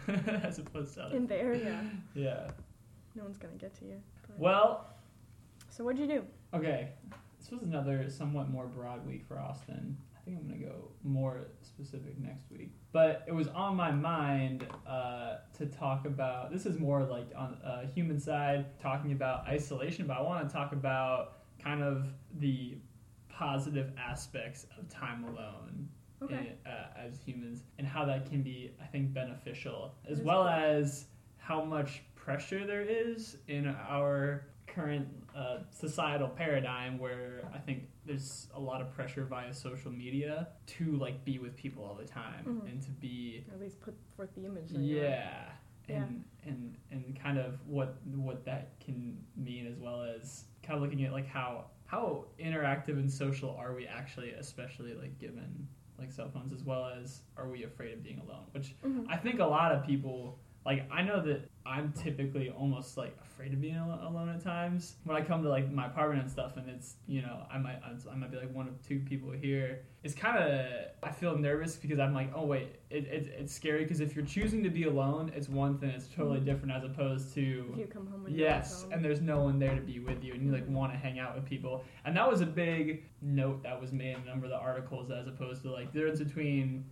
[0.42, 1.16] as opposed to other.
[1.16, 1.54] in there.
[1.54, 1.82] Yeah,
[2.14, 2.50] Yeah.
[3.14, 4.00] no one's gonna get to you.
[4.26, 4.86] But- Well,
[5.68, 6.24] so what'd you do?
[6.54, 6.88] okay.
[7.38, 9.96] This was another somewhat more broad week for Austin.
[10.20, 12.70] I think I'm going to go more specific next week.
[12.92, 17.56] But it was on my mind uh, to talk about this is more like on
[17.64, 22.76] a human side, talking about isolation, but I want to talk about kind of the
[23.28, 25.88] positive aspects of time alone
[26.22, 26.34] Okay.
[26.66, 30.42] in, uh, as humans and how that can be, I think, beneficial, as That's well
[30.42, 30.48] cool.
[30.52, 31.06] as
[31.38, 38.48] how much pressure there is in our current uh, societal paradigm where I think there's
[38.54, 42.44] a lot of pressure via social media to like be with people all the time
[42.44, 42.70] Mhm.
[42.72, 44.72] and to be at least put forth the image.
[44.72, 45.52] yeah
[45.88, 50.82] and and and kind of what what that can mean as well as kind of
[50.82, 55.66] looking at like how how interactive and social are we actually especially like given
[55.98, 59.06] like cell phones as well as are we afraid of being alone which Mhm.
[59.08, 63.52] I think a lot of people like I know that I'm typically almost like afraid
[63.52, 64.96] of being alone at times.
[65.04, 67.80] When I come to like my apartment and stuff and it's you know I might
[67.84, 70.66] I might be like one of two people here it's kind of
[71.02, 74.24] I feel nervous because I'm like oh wait it, it, it's scary because if you're
[74.24, 76.46] choosing to be alone it's one thing it's totally mm-hmm.
[76.46, 78.92] different as opposed If to you come home and yes alone.
[78.94, 80.74] and there's no one there to be with you and you like mm-hmm.
[80.74, 81.84] want to hang out with people.
[82.04, 85.10] And that was a big note that was made in a number of the articles
[85.10, 86.84] as opposed to like the difference between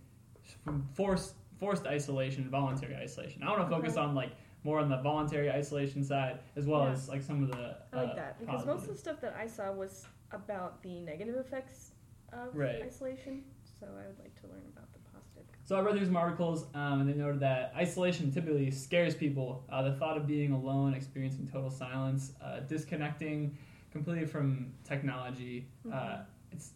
[0.93, 4.01] forced forced isolation and voluntary isolation i want to focus Okay.
[4.01, 4.31] on like
[4.63, 6.91] more on the voluntary isolation side as well Yeah.
[6.91, 9.35] as like some of the I like uh, that because most of the stuff that
[9.35, 11.91] I saw was about the negative effects
[12.33, 12.81] of Right.
[12.83, 13.43] isolation.
[13.79, 15.43] So I would like to learn about the positive.
[15.63, 19.63] So I read through some articles, um, and they noted that isolation typically scares people.
[19.69, 23.57] Uh, the thought of being alone, experiencing total silence, uh, disconnecting
[23.91, 25.69] completely from technology.
[25.89, 26.25] Uh, Mhm.
[26.51, 26.73] it's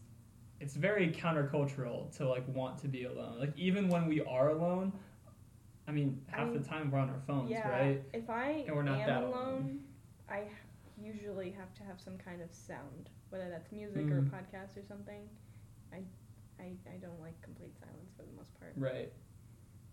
[0.64, 3.38] it's very countercultural to like want to be alone.
[3.38, 4.94] Like even when we are alone,
[5.90, 8.02] I mean, half I- the time we're on our phones, yeah, right?
[8.14, 9.80] if I And we're not am that alone, alone.
[10.30, 10.44] I
[11.02, 14.30] usually have to have some kind of sound, whether that's music or a Mm.
[14.30, 15.28] podcast or something.
[15.92, 15.98] I,
[16.60, 18.72] I, I don't like complete silence for the most part.
[18.78, 19.12] Right.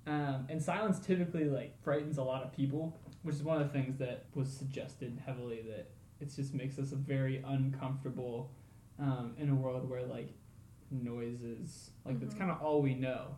[0.07, 3.73] Um, and silence typically like frightens a lot of people, which is one of the
[3.77, 8.53] things that was suggested heavily that it just makes us very uncomfortable
[9.01, 10.29] um, in a world where like
[10.91, 12.39] noises like that's Mhm.
[12.39, 13.37] kind of all we know.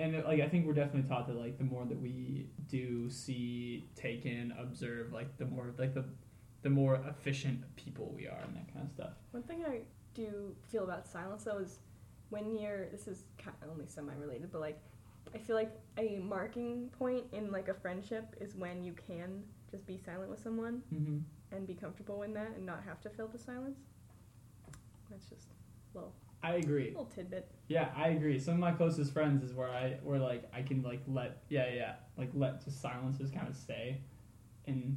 [0.00, 3.10] And it, like I think we're definitely taught that like the more that we do
[3.10, 6.04] see, take in, observe, like the more like the
[6.62, 9.12] the more efficient people we are and that kind of stuff.
[9.32, 9.82] One thing I
[10.14, 11.80] do feel about silence though is
[12.30, 14.80] when you're this is kind of only semi related, but like
[15.34, 19.84] I feel like a marking point in like a friendship is when you can just
[19.86, 21.18] be silent with someone Mm-hmm.
[21.56, 23.78] and be comfortable in that and not have to fill the silence.
[25.10, 25.48] That's just
[25.94, 26.88] little I agree.
[26.88, 27.50] little tidbit.
[27.68, 28.38] Yeah, I agree.
[28.38, 31.68] Some of my closest friends is where I where like I can like let yeah
[31.72, 34.00] yeah like let just silence just kind of stay,
[34.66, 34.96] and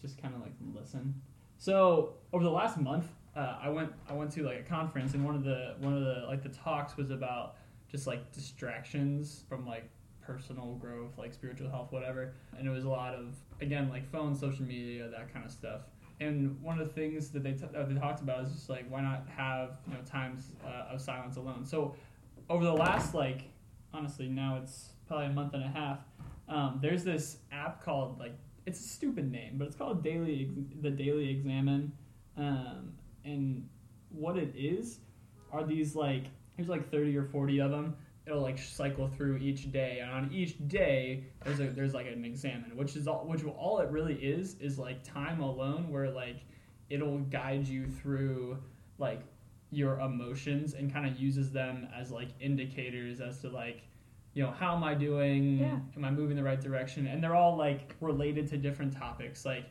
[0.00, 1.20] just kind of like listen.
[1.58, 3.06] So over the last month,
[3.36, 6.02] uh, I went I went to like a conference and one of the one of
[6.02, 7.56] the like the talks was about
[7.90, 9.88] just like distractions from like
[10.22, 12.32] personal growth, like spiritual health, whatever.
[12.58, 15.82] And it was a lot of again like phone, social media, that kind of stuff.
[16.22, 18.88] And one of the things that they, t- that they talked about is just like
[18.90, 21.64] why not have you know times uh, of silence alone.
[21.64, 21.94] So
[22.48, 23.44] over the last like
[23.94, 25.98] honestly now it's probably a month and a half.
[26.48, 28.34] Um, there's this app called like
[28.66, 31.92] it's a stupid name, but it's called Daily the Daily Examen,
[32.36, 32.92] um,
[33.24, 33.68] and
[34.10, 34.98] what it is
[35.50, 36.24] are these like
[36.56, 40.30] there's like 30 or 40 of them it'll like cycle through each day and on
[40.32, 44.14] each day there's a there's like an examen which is all which all it really
[44.14, 46.44] is is like time alone where like
[46.88, 48.56] it'll guide you through
[48.98, 49.22] like
[49.70, 53.82] your emotions and kind of uses them as like indicators as to like
[54.34, 55.58] you know how am i doing?
[55.58, 55.78] Yeah.
[55.96, 57.06] am i moving the right direction?
[57.06, 59.66] And they're all like related to different topics like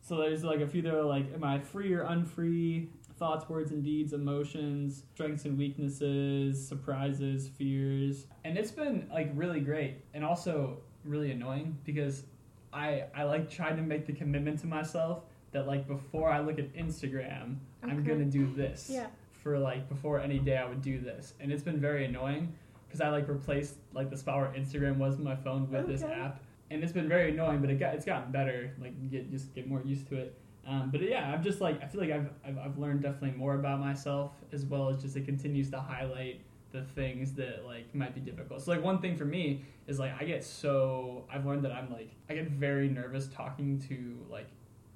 [0.00, 3.70] so there's like a few that are like am i free or unfree thoughts words
[3.72, 8.26] and deeds emotions strengths and weaknesses surprises fears.
[8.44, 12.24] And it's been like really great and also really annoying because
[12.72, 16.58] i i like trying to make the commitment to myself that like before i look
[16.58, 19.06] at instagram i'm gonna do this Yeah.
[19.42, 21.32] for like before any day i would do this.
[21.40, 22.52] And it's been very annoying
[22.86, 26.02] because i like replaced like the spot where instagram was on my phone with this
[26.02, 26.42] app.
[26.70, 29.66] And it's been very annoying but it got it's gotten better like get just get
[29.66, 32.58] more used to it um, but yeah i'm just like i feel like I've, I've
[32.58, 36.40] i've learned definitely more about myself as well as just it continues to highlight
[36.72, 40.12] the things that like might be difficult so like one thing for me is like
[40.20, 44.48] i get so i've learned that i'm like i get very nervous talking to like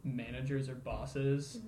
[0.04, 1.58] managers or bosses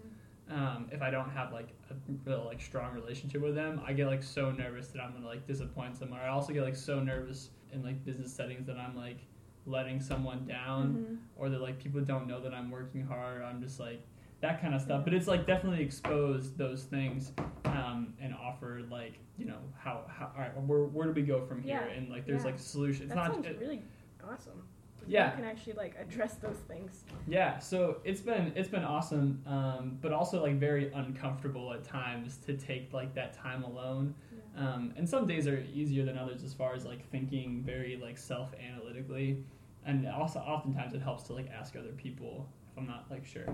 [0.51, 0.55] Mhm.
[0.55, 1.95] um, if I don't have like a
[2.27, 5.47] real like strong relationship with them, I get like so nervous that I'm gonna like
[5.47, 6.21] disappoint someone.
[6.21, 9.21] I also get like so nervous in like business settings that I'm like
[9.67, 11.17] letting someone down Mhm.
[11.37, 13.43] or that like people don't know that I'm working hard.
[13.43, 14.07] I'm just like
[14.41, 15.05] that kind of stuff.
[15.05, 17.33] But it's like definitely exposed those things
[17.65, 21.45] um, and offered like you know how how all right where where do we go
[21.47, 21.97] from here Yeah.
[21.97, 22.51] and like there's Yeah.
[22.51, 23.03] like solutions.
[23.07, 23.83] It's that not sounds it- really
[24.23, 24.63] awesome.
[25.07, 25.33] Yeah.
[25.33, 27.05] You can actually like address those things.
[27.27, 32.39] Yeah, so it's been it's been awesome, um, but also like very uncomfortable at times
[32.47, 34.15] to take like that time alone.
[34.33, 34.41] Yeah.
[34.75, 38.17] Um, and some days are easier than others as far as like thinking very like
[38.17, 39.45] self analytically,
[39.87, 43.47] and also oftentimes it helps to like ask other people if I'm not like sure.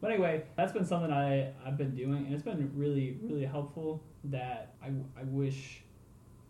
[0.00, 4.02] But anyway, that's been something I I've been doing, and it's been really really helpful.
[4.24, 5.82] That I I wish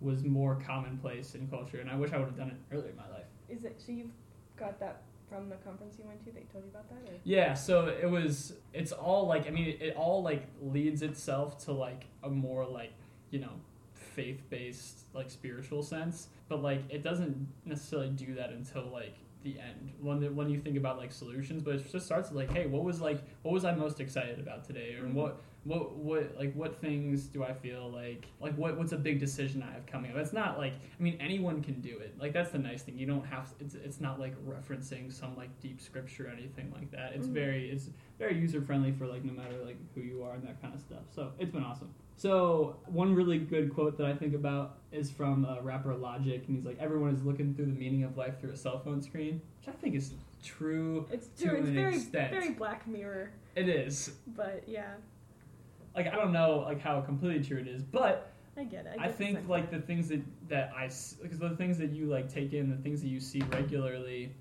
[0.00, 2.96] was more commonplace in culture, and I wish I would have done it earlier in
[2.96, 3.26] my life.
[3.48, 4.10] Is it so you've
[4.56, 6.30] got that from the conference you went to?
[6.30, 8.54] They told you about that, or Yeah, so it was.
[8.72, 12.92] It's all like I mean, it all like leads itself to like a more like
[13.30, 13.52] you know
[13.94, 19.58] faith based like spiritual sense, but like it doesn't necessarily do that until like the
[19.58, 21.62] end when the, when you think about like solutions.
[21.62, 24.38] But it just starts with like, hey, what was like what was I most excited
[24.38, 25.14] about today, or Mhm.
[25.14, 29.18] what what what like what things do I feel like like what what's a big
[29.20, 30.16] decision I have coming up?
[30.16, 32.16] It's not like I mean anyone can do it.
[32.18, 32.96] Like that's the nice thing.
[32.98, 36.90] You don't have it's it's not like referencing some like deep scripture or anything like
[36.92, 37.12] that.
[37.14, 37.32] It's Mhm.
[37.32, 40.60] very it's very user friendly for like no matter like who you are and that
[40.62, 41.02] kind of stuff.
[41.10, 41.92] So it's been awesome.
[42.18, 46.56] So one really good quote that I think about is from uh, rapper Logic, and
[46.56, 49.40] he's like, "Everyone is looking through the meaning of life through a cell phone screen,"
[49.60, 51.06] which I think is true.
[51.12, 51.58] it's To true.
[51.58, 52.30] It's an very extent.
[52.32, 54.94] very Black Mirror, It is but yeah,
[55.94, 58.96] like I don't know like how completely true it is, but I get it.
[58.98, 59.48] I, the think sentiment.
[59.50, 60.90] like the things that that I
[61.22, 64.32] because the things that you like take in, the things that you see regularly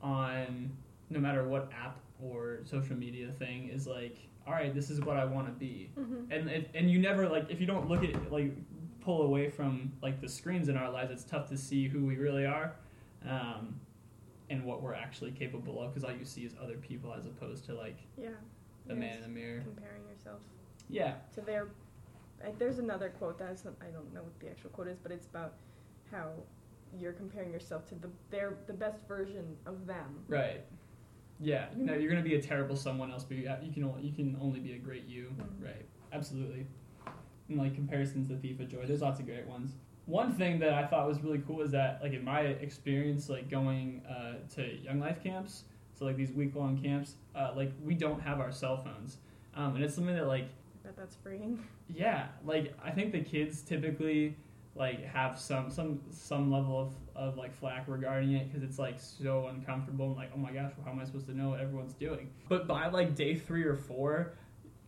[0.00, 0.70] on
[1.10, 4.16] no matter what app or social media thing is like,
[4.46, 6.26] all right, this is what I want to be, Mhm.
[6.30, 8.52] and it, and you never like if you don't look at like
[9.00, 12.16] pull away from like the screens in our lives, it's tough to see who we
[12.16, 12.74] really are.
[13.24, 13.80] Um,
[14.48, 17.64] and what we're actually capable of, because all you see is other people as opposed
[17.66, 18.28] to like yeah,
[18.86, 19.60] the man in the mirror.
[19.62, 20.40] comparing yourself
[20.88, 21.68] Yeah, to their.
[22.44, 25.10] I, there's another quote that is, I don't know what the actual quote is, but
[25.10, 25.54] it's about
[26.12, 26.30] how
[26.96, 30.24] you're comparing yourself to the their the best version of them.
[30.28, 30.64] Right.
[31.40, 31.66] Yeah.
[31.76, 34.36] No, you're gonna be a terrible someone else, but you, you can only, you can
[34.40, 35.34] only be a great you.
[35.36, 35.64] Mhm.
[35.64, 35.84] Right.
[36.12, 36.66] Absolutely.
[37.48, 39.72] And like comparisons to Thief of Joy, there's lots of great ones.
[40.06, 43.50] One thing that I thought was really cool is that like in my experience, like
[43.50, 47.94] going uh, to Young Life camps, so like these week long camps, uh, like we
[47.94, 49.18] don't have our cell phones,
[49.54, 51.62] um, and it's something that like I bet that's freeing.
[51.92, 54.36] yeah, like I think the kids typically
[54.76, 58.96] like have some some some level of, of like flack regarding it because it's like
[58.98, 61.94] so uncomfortable and like oh my gosh, how am I supposed to know what everyone's
[61.94, 62.30] doing?
[62.48, 64.34] But by like day three or four,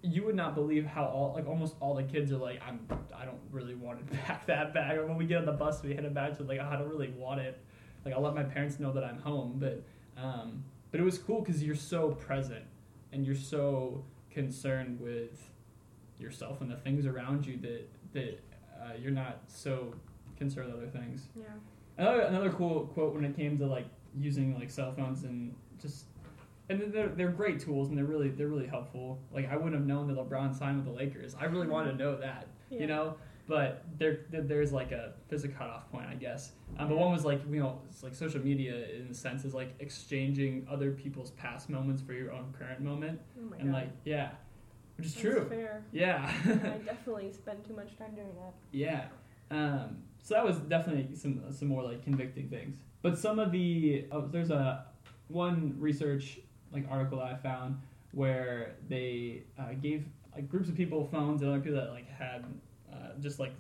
[0.03, 2.81] you would not believe how all like almost all the kids are like I'm
[3.17, 4.97] I don't really want it back that bad.
[4.97, 6.77] Or when we get on the bus, we hit it back to like oh, I
[6.77, 7.59] don't really want it.
[8.05, 9.83] Like I'll let my parents know that I'm home, but
[10.23, 12.65] um, but it was cool because you're so present
[13.13, 15.51] and you're so concerned with
[16.19, 18.41] yourself and the things around you that that
[18.89, 19.95] uh, you're not so
[20.37, 21.29] concerned with other things.
[21.37, 21.45] Yeah.
[21.97, 23.87] Another another cool quote when it came to like
[24.19, 26.05] using like cell phones and just
[26.69, 29.19] and they're they're great tools and they're really they're really helpful.
[29.33, 31.35] Like I wouldn't have known that LeBron signed with the Lakers.
[31.39, 32.47] I really wanted to know that.
[32.71, 32.81] Yeah.
[32.81, 33.15] You know,
[33.49, 36.53] but there there- there's like a there's a cutoff point, I guess.
[36.79, 39.55] Um, but one was like you know it's like social media in a sense is
[39.55, 43.75] like exchanging other people's past moments for your own current moment, Oh my and god.
[43.79, 44.31] like yeah,
[44.99, 45.47] which is That's true.
[45.49, 45.85] fair.
[45.93, 46.31] Yeah.
[46.45, 46.49] I
[46.85, 48.53] definitely spend too much time doing that.
[48.73, 49.05] Yeah.
[49.51, 52.77] Um, so that was definitely some some more like convicting things.
[53.01, 54.87] But some of the oh, there's a
[55.29, 56.41] one research
[56.73, 57.79] like article I found
[58.13, 62.45] where they uh, gave like groups of people phones and other people that like had
[62.93, 63.53] uh, just like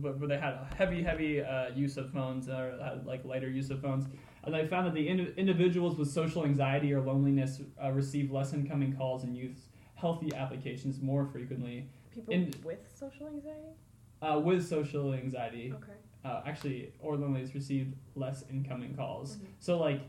[0.00, 3.68] where they had a heavy heavy uh, use of phones or had like lighter use
[3.70, 4.06] of phones.
[4.44, 8.52] And they found that the indi- individuals with social anxiety or loneliness uh, receive less
[8.52, 9.65] incoming calls and use
[9.96, 13.74] healthy applications more frequently People In- with social anxiety?
[14.22, 15.92] uh, with social anxiety Okay.
[16.24, 19.36] uh, actually or loneliness received less incoming calls.
[19.36, 19.46] Mhm.
[19.58, 20.00] So like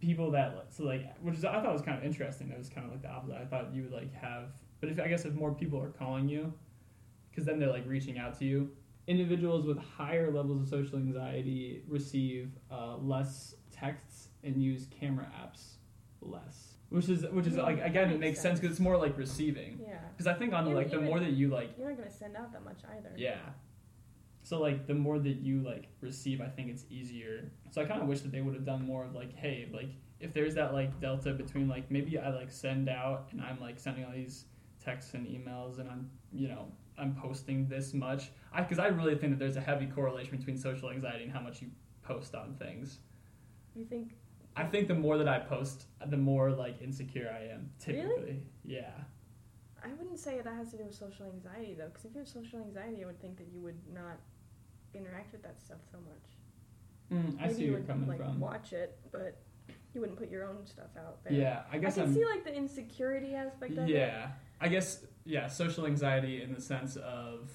[0.00, 2.48] people that so like which is I thought was kind of interesting.
[2.48, 3.36] That was kind of like the opposite.
[3.36, 6.28] I thought you would like have, but if I guess if more people are calling
[6.28, 6.52] you,
[7.30, 8.70] because then they're like reaching out to you.
[9.06, 15.74] Individuals with higher levels of social anxiety receive uh, less texts and use camera apps
[16.22, 18.96] less, which is which is like mm, again that it makes sense because it's more
[18.96, 19.80] like receiving.
[19.82, 19.98] Yeah.
[20.12, 22.10] Because I think on the like the even- more that you like You're not gonna
[22.10, 23.12] send out that much either.
[23.16, 23.38] yeah.
[24.42, 27.50] So like the more that you like receive, I think it's easier.
[27.70, 29.90] So I kind of wish that they would have done more of like, hey, like
[30.18, 33.78] if there's that like delta between like maybe I like send out and I'm like
[33.78, 34.46] sending all these
[34.84, 36.66] texts and emails and I'm you know
[36.98, 38.30] I'm posting this much.
[38.52, 41.40] I because I really think that there's a heavy correlation between social anxiety and how
[41.40, 41.68] much you
[42.02, 42.98] post on things.
[43.76, 44.14] You think
[44.56, 47.70] I think the more that I post, the more like insecure I am.
[47.86, 48.00] Really?
[48.00, 48.90] Typically, yeah.
[49.82, 52.28] I wouldn't say that has to do with social anxiety though, because if you have
[52.28, 54.18] social anxiety, I would think that you would not
[54.94, 56.26] interact with that stuff so much.
[57.12, 58.40] Mm, I Maybe see you where would you're coming like from.
[58.40, 59.38] watch it, but
[59.94, 61.32] you wouldn't put your own stuff out there.
[61.32, 62.14] Yeah, I I, guess can I'm.
[62.14, 63.88] see like the insecurity aspect of it.
[63.88, 64.28] Yeah,
[64.60, 67.50] I guess yeah, social anxiety in the sense of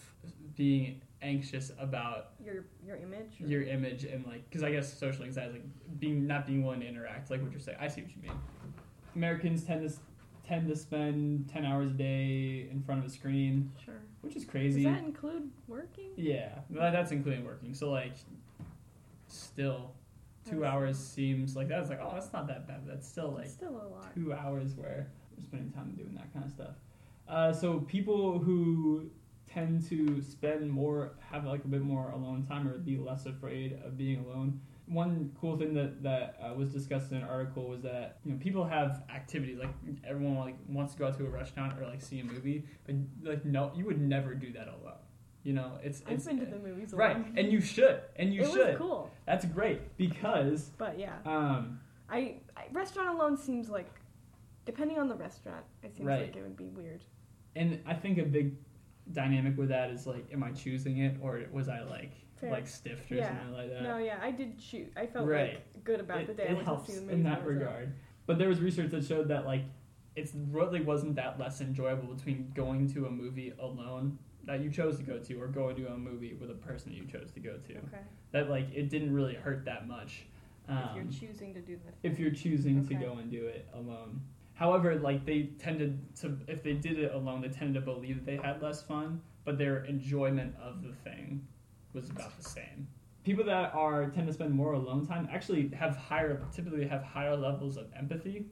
[0.56, 3.42] being anxious about Your your image.
[3.42, 6.64] or- your image and like because I guess social anxiety is like being not being
[6.64, 7.78] willing to interact, like what you're saying.
[7.82, 8.40] I see what you mean.
[9.16, 9.96] Americans tend to
[10.48, 13.96] tend to spend ten hours a day in front of a screen, Sure.
[14.22, 14.84] which is crazy.
[14.84, 16.12] Does that include working?
[16.16, 17.74] yeah, that, that's including working.
[17.74, 18.14] So like,
[19.28, 19.92] still,
[20.48, 22.82] two That's- hours seems like that's like oh that's not that bad.
[22.86, 24.14] That's still like still a lot.
[24.14, 26.76] two hours where we're spending time doing that kind of stuff.
[27.28, 29.10] Uh, so people who
[29.56, 33.80] tend to spend more, have like a bit more alone time, or be less afraid
[33.86, 34.60] of being alone.
[34.88, 38.38] One cool thing that that uh, was discussed in an article was that you know
[38.38, 39.70] people have activities like
[40.08, 42.96] everyone like wants to go out to a restaurant or like see a movie, but
[43.24, 45.00] like no, you would never do that alone.
[45.44, 48.42] You know, it's I've it's been to the movies right, and you should, and you
[48.42, 48.68] it should.
[48.70, 53.88] was cool, That's great because but yeah, um, I, I restaurant alone seems like,
[54.66, 56.22] depending on the restaurant, it seems Right.
[56.28, 57.04] like it would be weird.
[57.56, 58.56] And I think a big
[59.12, 62.52] dynamic with that is like, am I choosing it or was I like Fair.
[62.52, 63.28] like stiffed or Yeah.
[63.38, 63.84] something like that?
[63.84, 64.92] No, yeah, I did shoot.
[64.96, 65.56] I felt Right.
[65.56, 67.14] like good about it, the day I it went helps to see the movie.
[67.16, 67.94] in that regard.
[68.26, 69.64] But there was research that showed that like
[70.16, 74.98] it's really wasn't that less enjoyable between going to a movie alone that you chose
[74.98, 77.40] to go to or going to a movie with a person that you chose to
[77.40, 77.74] go to.
[77.78, 77.98] Okay.
[78.32, 80.26] That like it didn't really hurt that much.
[80.68, 81.94] Um, if you're choosing to do that.
[82.02, 84.22] if you're choosing to go and do it alone.
[84.56, 88.26] However, like they tended to, if they did it alone, they tended to believe that
[88.26, 91.46] they had less fun, but their enjoyment of the thing
[91.94, 92.88] was about the same.
[93.24, 97.36] People that are tend to spend more alone time actually have higher, typically have higher
[97.36, 98.46] levels of empathy,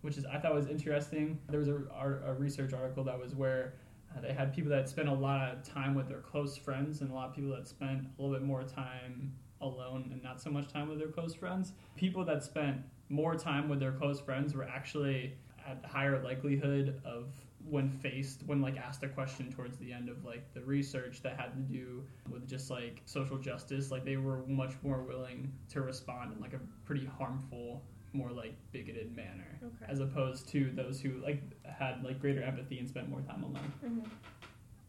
[0.00, 1.38] which is I thought was interesting.
[1.50, 1.76] There was a,
[2.24, 3.74] a research article that was where
[4.16, 7.10] uh, they had people that spent a lot of time with their close friends, and
[7.10, 10.50] a lot of people that spent a little bit more time alone and not so
[10.50, 11.72] much time with their close friends.
[11.96, 12.78] People that spent
[13.10, 15.34] more time with their close friends were actually
[15.68, 17.26] at higher likelihood of
[17.68, 21.38] when faced when like asked a question towards the end of like the research that
[21.38, 25.82] had to do with just like social justice like they were much more willing to
[25.82, 27.82] respond in like a pretty harmful
[28.14, 29.92] more like bigoted manner Okay.
[29.92, 33.72] as opposed to those who like had like greater empathy and spent more time alone
[33.84, 34.08] Mhm.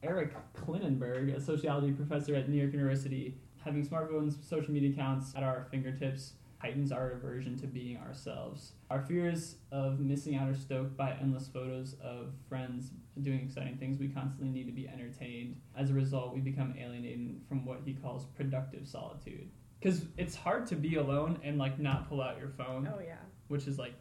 [0.03, 5.43] Eric Klinenberg, a sociology professor at New York University, having smartphones, social media accounts at
[5.43, 8.73] our fingertips heightens our aversion to being ourselves.
[8.89, 12.91] Our fears of missing out are stoked by endless photos of friends
[13.21, 13.97] doing exciting things.
[13.97, 15.59] We constantly need to be entertained.
[15.75, 19.49] As a result, we become alienated from what he calls productive solitude.
[19.79, 23.15] Because it's hard to be alone and like not pull out your phone, Oh yeah.
[23.47, 23.95] which is like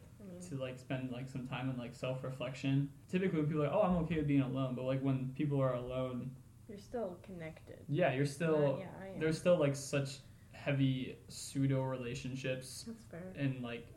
[0.49, 2.89] to like spend like some time in like self reflection.
[3.11, 5.59] Typically, when people are like, "Oh, I'm okay with being alone," but like when people
[5.59, 6.31] are alone,
[6.69, 7.79] you're still connected.
[7.87, 9.19] yeah, you're still Uh, yeah, I am.
[9.19, 10.19] there's still like such
[10.63, 13.33] heavy pseudo relationships, That's fair.
[13.37, 13.87] and like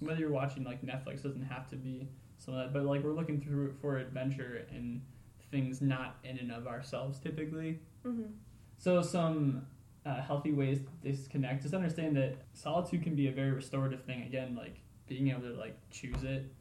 [0.00, 3.12] whether you're watching like Netflix doesn't have to be some of that, but like we're
[3.12, 5.00] looking through for adventure and
[5.50, 7.80] things not in and of ourselves typically.
[8.06, 8.30] Mm-hmm.
[8.78, 9.66] So some
[10.04, 11.62] uh, healthy ways to disconnect.
[11.62, 14.22] Just understand that solitude can be a very restorative thing.
[14.22, 14.76] Again, like
[15.08, 16.52] being able to like choose it.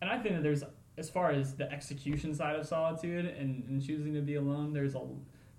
[0.00, 0.64] And I think that there's
[0.96, 4.96] as far as the execution side of solitude and, and choosing to be alone, there's
[4.96, 5.02] a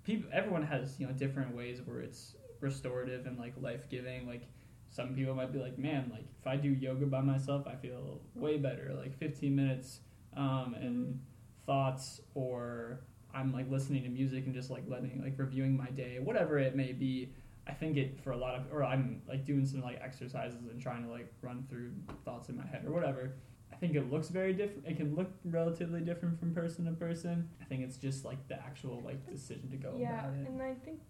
[0.04, 4.26] people everyone has, you know, different ways where it's restorative and like life giving.
[4.26, 4.42] Like
[4.90, 8.20] some people might be like, Man, like if I do yoga by myself I feel
[8.34, 8.92] way better.
[8.98, 10.00] Like fifteen minutes
[10.36, 11.20] um, and
[11.66, 13.00] thoughts or
[13.34, 16.74] I'm like listening to music and just like letting like reviewing my day, whatever it
[16.76, 17.32] may be.
[17.68, 20.80] I think it for a lot of, or I'm like doing some like exercises and
[20.80, 21.92] trying to like run through
[22.24, 23.34] thoughts in my head or whatever.
[23.72, 24.86] I think it looks very different.
[24.88, 27.48] It can look relatively different from person to person.
[27.60, 30.48] I think it's just like the actual like decision to go Yeah, about it.
[30.48, 31.00] and I think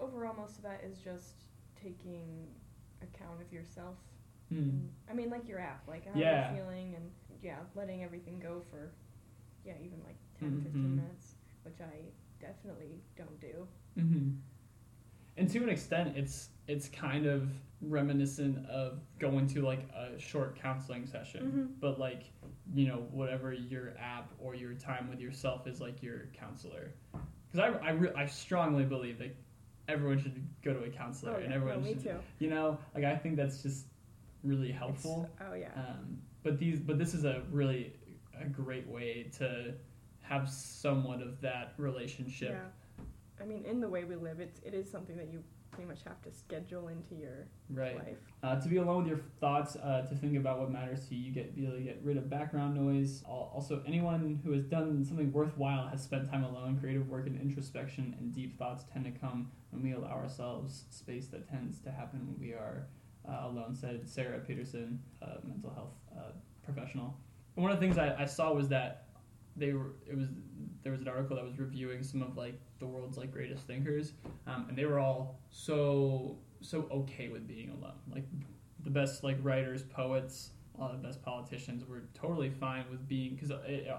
[0.00, 1.44] overall most of that is just
[1.80, 2.46] taking
[3.02, 3.96] account of yourself.
[4.50, 6.52] And, I mean, like your app, like how Yeah.
[6.54, 7.10] you're feeling, and
[7.42, 8.90] yeah, letting everything go for,
[9.64, 10.96] yeah, even like 10, 15 Mhm.
[10.96, 11.34] minutes,
[11.64, 13.66] which I definitely don't do.
[13.94, 14.30] hmm
[15.36, 17.48] And to an extent, it's it's kind of
[17.80, 21.80] reminiscent of going to like a short counseling session, Mhm.
[21.80, 22.30] but like
[22.74, 26.92] you know whatever your app or your time with yourself is like your counselor.
[27.50, 29.34] Because I I, re- I strongly believe that
[29.88, 32.16] everyone should go to a counselor oh, and everyone no, should too.
[32.38, 33.86] you know like I think that's just
[34.42, 35.28] really helpful.
[35.34, 35.70] It's- oh yeah.
[35.76, 37.92] Um, but these, but this is a really
[38.40, 39.74] a great way to
[40.22, 42.50] have somewhat of that relationship.
[42.50, 43.04] Yeah.
[43.40, 45.42] I mean, in the way we live, it's it is something that you
[45.78, 47.94] pretty much have to schedule into your Right.
[47.96, 48.18] life.
[48.42, 51.26] Uh, to be alone with your thoughts, uh, to think about what matters to you,
[51.26, 53.22] you get be able to get rid of background noise.
[53.22, 56.76] Also, anyone who has done something worthwhile has spent time alone.
[56.80, 61.28] Creative work and introspection and deep thoughts tend to come when we allow ourselves space
[61.28, 62.88] that tends to happen when we are
[63.28, 63.76] uh, alone.
[63.76, 66.32] Said Sarah Peterson, a mental health uh,
[66.64, 67.16] professional.
[67.54, 69.10] And one of the things I, I saw was that
[69.54, 70.26] they were it was
[70.82, 74.12] there was an article that was reviewing some of like the world's like greatest thinkers,
[74.46, 77.98] um, and they were all so so okay with being alone.
[78.12, 78.24] Like
[78.84, 83.06] the best like writers, poets, a lot of the best politicians were totally fine with
[83.08, 83.98] being because it uh,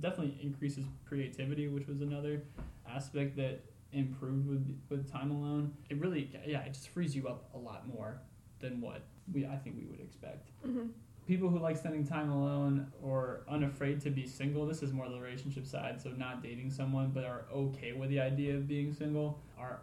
[0.00, 2.42] definitely increases creativity, which was another
[2.88, 3.60] aspect that
[3.92, 5.72] improved with with time alone.
[5.88, 8.20] It really yeah, it just frees you up a lot more
[8.60, 9.02] than what
[9.32, 10.88] we I think we would expect Mm-hmm.
[11.30, 15.16] People who like spending time alone or unafraid to be single this is more the
[15.20, 19.38] relationship side so not dating someone but are okay with the idea of being single
[19.56, 19.78] are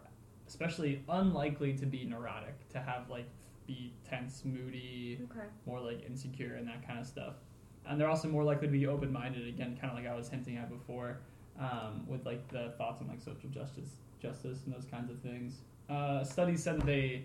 [0.46, 3.24] especially unlikely to be neurotic to have like
[3.66, 5.46] be tense moody Okay.
[5.64, 7.36] more like insecure and that kind of stuff
[7.86, 10.58] and they're also more likely to be open-minded again kind of like i was hinting
[10.58, 11.20] at before
[11.58, 15.62] um, with like the thoughts on like social justice justice and those kinds of things
[15.88, 17.24] uh, studies said that they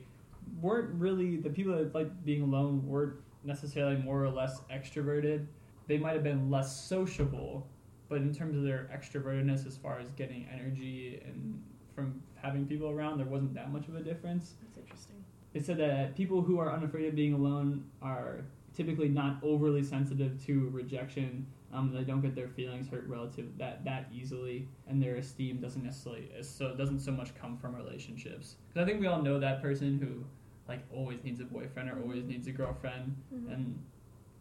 [0.62, 5.46] weren't really the people that like being alone weren't necessarily more or less extroverted
[5.88, 7.68] they might have been less sociable
[8.10, 11.62] but in terms of their extrovertedness as far as getting energy and
[11.96, 15.24] from having people around there wasn't that much of a difference That's interesting.
[15.54, 20.44] it said that people who are unafraid of being alone are typically not overly sensitive
[20.46, 21.46] to rejection.
[21.72, 25.84] Um, they don't get their feelings hurt relative that that easily, and their esteem doesn't
[25.84, 28.56] necessarily so doesn't so much come from relationships.
[28.68, 30.24] Because I think we all know that person who
[30.68, 33.54] like always needs a boyfriend or always needs a girlfriend, Mhm.
[33.54, 33.84] and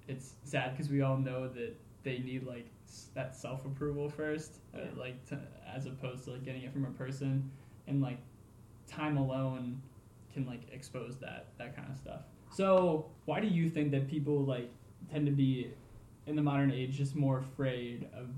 [0.08, 4.60] it's sad because we all know that they need like s- that self approval first,
[4.74, 4.90] uh, Yeah.
[4.96, 7.50] like to, as opposed to like getting it from a person,
[7.86, 8.18] and like
[8.86, 9.80] time alone
[10.32, 12.22] can like expose that that kind of stuff.
[12.50, 14.70] So why do you think that people like
[15.10, 15.72] tend to be
[16.26, 18.28] in the modern age just more afraid of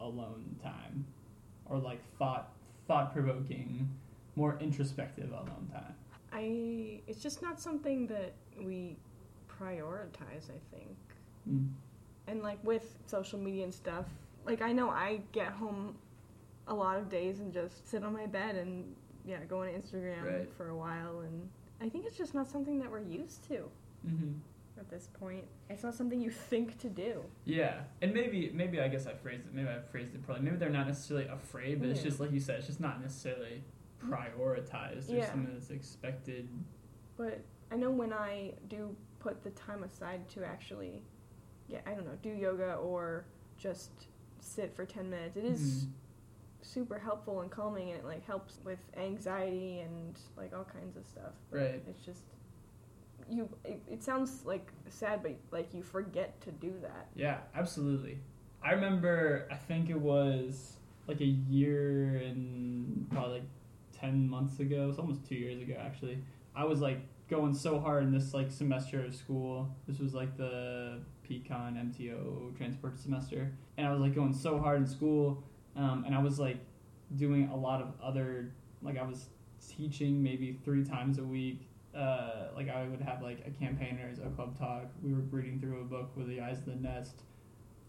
[0.00, 1.04] alone time,
[1.66, 2.52] or like thought
[2.86, 3.88] thought provoking,
[4.36, 5.94] more introspective alone time?
[6.34, 8.96] I it's just not something that we
[9.48, 10.50] prioritize.
[10.50, 10.96] I think,
[11.48, 11.68] Mm.
[12.26, 14.06] and like with social media and stuff,
[14.44, 15.94] like I know I get home
[16.66, 18.94] a lot of days and just sit on my bed and
[19.26, 20.52] yeah, go on Instagram Right.
[20.56, 21.48] for a while, and
[21.80, 23.70] I think it's just not something that we're used to
[24.06, 24.32] Mm-hmm.
[24.80, 25.44] at this point.
[25.70, 27.22] It's not something you think to do.
[27.44, 29.54] Yeah, and maybe maybe I guess I phrased it.
[29.54, 30.40] Maybe I phrased it poorly.
[30.42, 32.56] Maybe they're not necessarily afraid, but it's just like you said.
[32.58, 33.62] It's just not necessarily
[34.10, 35.30] prioritized or Yeah.
[35.30, 36.48] something that's expected.
[37.16, 37.40] But
[37.70, 41.02] I know when I do put the time aside to actually,
[41.68, 43.24] yeah, I don't know, do yoga or
[43.56, 43.90] just
[44.40, 45.90] sit for 10 minutes, it is Mhm.
[46.62, 51.06] super helpful and calming and it like helps with anxiety and like all kinds of
[51.06, 51.32] stuff.
[51.50, 51.82] But Right.
[51.88, 52.24] It's just,
[53.28, 57.08] you, it, it sounds like sad, but like you forget to do that.
[57.14, 58.18] Yeah, absolutely.
[58.62, 59.46] I remember.
[59.50, 60.76] I think it was
[61.06, 63.48] like a year and probably like
[64.04, 64.88] ten months ago.
[64.90, 66.18] It's almost two years ago actually.
[66.54, 69.74] I was like going so hard in this like semester of school.
[69.88, 74.78] This was like the PCon MTO transport semester, and I was like going so hard
[74.78, 75.42] in school
[75.76, 76.58] um, and I was like
[77.16, 78.52] doing a lot of other
[78.82, 79.26] like I was
[79.76, 81.68] teaching maybe three times a week.
[81.96, 84.86] Uh, like I would have like a campaigners, a club talk.
[85.02, 87.22] We were reading through a book with the eyes of the nest.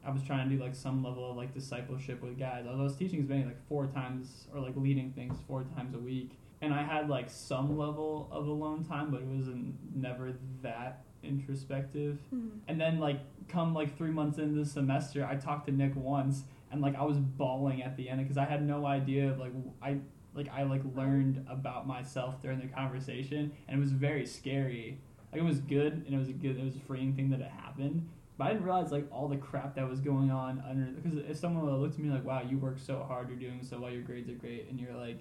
[0.05, 2.65] I was trying to do like some level of like discipleship with guys.
[2.69, 5.99] I was teaching as many like four times or like leading things four times a
[5.99, 9.47] week, and I had like some level of alone time, but it was
[9.95, 12.19] never that introspective.
[12.33, 12.57] Mm-hmm.
[12.67, 16.43] And then like come like three months into the semester, I talked to Nick once,
[16.71, 19.53] and like I was bawling at the end because I had no idea of like
[19.81, 19.97] I
[20.35, 24.99] like I like learned about myself during the conversation, and it was very scary.
[25.31, 27.41] Like it was good, and it was a good, it was a freeing thing that
[27.41, 28.07] it happened.
[28.37, 31.37] But I didn't realize like all the crap that was going on under because if
[31.37, 34.01] someone looked at me like, "Wow, you work so hard, you're doing so well, your
[34.03, 35.19] grades are great," and you're like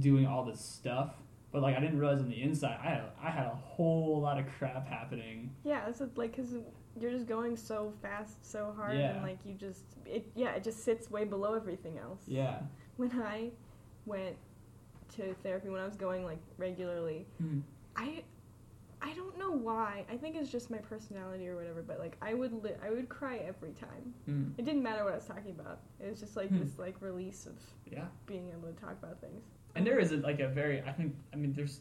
[0.00, 1.14] doing all this stuff,
[1.52, 4.38] but like I didn't realize on the inside, I had I had a whole lot
[4.38, 5.50] of crap happening.
[5.64, 6.54] Yeah, it's like because
[7.00, 9.12] you're just going so fast, so hard, Yeah.
[9.14, 12.22] and like you just it yeah it just sits way below everything else.
[12.26, 12.60] Yeah.
[12.96, 13.50] When I
[14.06, 14.36] went
[15.16, 17.60] to therapy when I was going like regularly, Hmm.
[17.94, 18.24] I
[19.04, 20.04] I don't know why.
[20.10, 21.82] I think it's just my personality or whatever.
[21.82, 24.14] But like I would li- I would cry every time.
[24.24, 24.44] Hmm.
[24.58, 25.80] It didn't matter what I was talking about.
[26.00, 26.60] It was just like Hmm.
[26.60, 27.52] this like release of
[27.90, 28.06] Yeah.
[28.26, 29.44] being able to talk about things.
[29.74, 31.80] And there is a, like a very I think I mean there's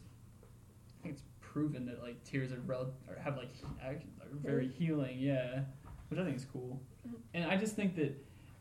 [1.00, 3.50] I think it's proven that like tears are rel- or have like
[3.82, 3.98] are
[4.34, 5.62] very healing, yeah,
[6.10, 6.82] which I think is cool.
[7.08, 7.16] Mhm.
[7.36, 8.14] And I just think that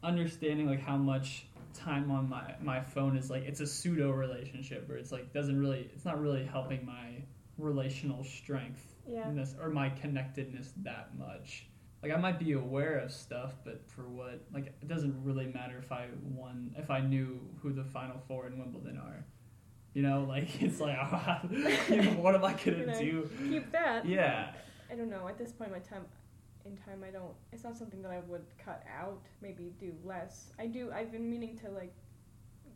[0.05, 4.89] understanding like how much time on my my phone is like it's a pseudo relationship
[4.89, 7.23] where it's like doesn't really it's not really helping my
[7.59, 9.31] relational strength Yeah.
[9.33, 11.67] this or my connectedness that much.
[12.03, 14.41] Like I might be aware of stuff, but for what?
[14.53, 18.47] Like it doesn't really matter if I won, if I knew who the final four
[18.47, 19.25] in Wimbledon are.
[19.95, 20.97] You know, like it's like,
[21.89, 23.31] you know, what am I gonna know, do?
[23.49, 24.05] Keep that.
[24.07, 24.53] Yeah,
[24.91, 25.29] I don't know.
[25.29, 26.05] At this point in my time,
[26.65, 27.35] in time, I don't.
[27.53, 29.23] It's not something that I would cut out.
[29.41, 30.51] Maybe do less.
[30.59, 30.91] I do.
[30.93, 31.95] I've been meaning to like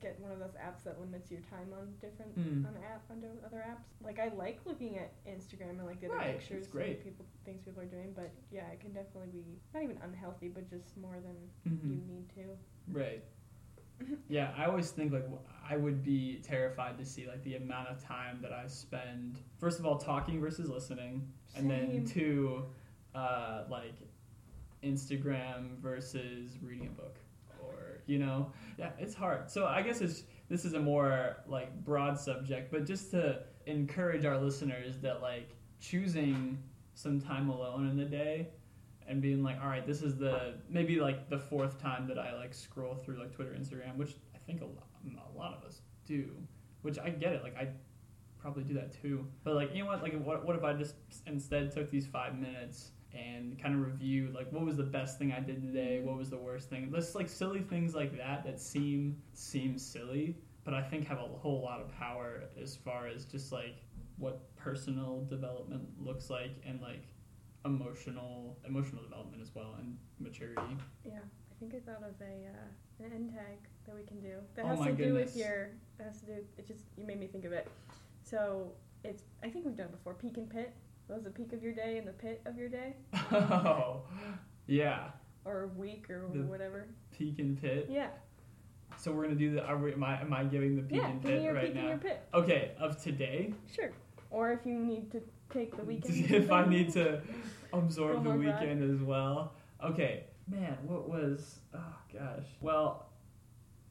[0.07, 2.65] get one of those apps that limits your time on different Hmm.
[2.67, 3.87] on app on other apps.
[4.03, 7.03] Like I like looking at Instagram and like the Right, pictures great.
[7.03, 8.13] people things people are doing.
[8.15, 9.45] But yeah, it can definitely be
[9.75, 11.37] not even unhealthy, but just more than
[11.73, 12.45] hmm you need to.
[12.93, 13.25] right.
[14.29, 15.27] Yeah, I always think like
[15.69, 19.39] I would be terrified to see like the amount of time that I spend.
[19.59, 21.27] First of all, talking versus listening,
[21.57, 22.05] and then Same.
[22.05, 22.65] two,
[23.15, 23.95] uh, like
[24.83, 27.19] Instagram versus reading a book,
[28.07, 29.51] you know, yeah, it's hard.
[29.51, 34.25] So I guess it's this is a more like broad subject, but just to encourage
[34.25, 36.59] our listeners that like choosing
[36.95, 38.49] some time alone in the day
[39.09, 42.35] and being like, all right, this is the maybe like the fourth time that I
[42.35, 44.89] like scroll through like Twitter, Instagram, which I think a lot,
[45.35, 46.31] a lot of us do.
[46.83, 47.69] Which I get it, like I
[48.39, 49.27] probably do that too.
[49.43, 50.03] But like, you know what?
[50.03, 50.95] Like, what what if I just
[51.27, 55.33] instead took these five minutes and kind of review like what was the best thing
[55.33, 56.93] I did today, what was the worst thing?
[56.95, 61.23] Just like silly things like that that seem seem silly, but I think have a
[61.23, 63.77] whole lot of power as far as just like
[64.19, 67.05] what personal development looks like and like
[67.65, 70.77] emotional emotional development as well and maturity.
[71.05, 71.19] Yeah,
[71.51, 74.65] I think I thought of a uh, an end tag that we can do that
[74.65, 75.37] Oh has to do with goodness.
[75.37, 76.33] your that has to do.
[76.59, 77.69] It just you made me think of it.
[78.23, 78.73] So
[79.05, 80.15] it's I think we've done it before.
[80.15, 80.73] Peak and pit.
[81.07, 82.95] What was the peak of your day and the pit of your day,
[83.33, 84.03] Oh,
[84.67, 85.11] yeah,
[85.45, 86.89] or week, or The- whatever?
[87.17, 87.87] peak and pit.
[87.89, 88.09] Yeah,
[88.99, 89.63] So we're gonna do the.
[89.65, 91.09] Are we, am I am I giving the peak yeah.
[91.09, 91.81] and pit your right peak now?
[91.81, 92.23] and your pit.
[92.35, 93.55] Okay, of today.
[93.73, 93.93] Sure.
[94.31, 96.31] Or if you need to take the weekend.
[96.31, 97.21] if I need to
[97.73, 99.55] absorb the weekend as well.
[99.85, 101.61] Okay, man, what was?
[101.73, 102.47] Oh gosh.
[102.61, 103.07] Well,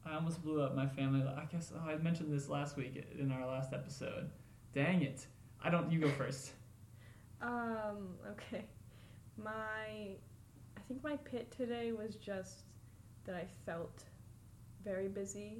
[0.04, 1.22] I almost blew up my family.
[1.26, 4.28] I guess oh, I mentioned this last week in our last episode.
[4.74, 5.26] Dang it!
[5.64, 5.90] I don't.
[5.90, 6.52] You go first.
[7.40, 8.14] Um.
[8.32, 8.64] Okay.
[9.38, 10.16] My,
[10.76, 12.62] I think my pit today was just
[13.26, 14.04] that I felt
[14.82, 15.58] very busy,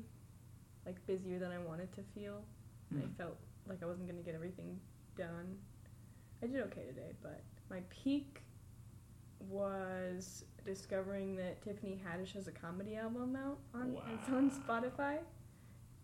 [0.86, 2.42] like busier than I wanted to feel.
[2.92, 3.00] Hmm.
[3.00, 3.36] I felt
[3.68, 4.78] like I wasn't gonna get everything
[5.16, 5.56] done.
[6.42, 8.40] I did okay today, but my peak
[9.40, 15.18] was discovering that Tiffany Haddish has a comedy album out on it's on Spotify.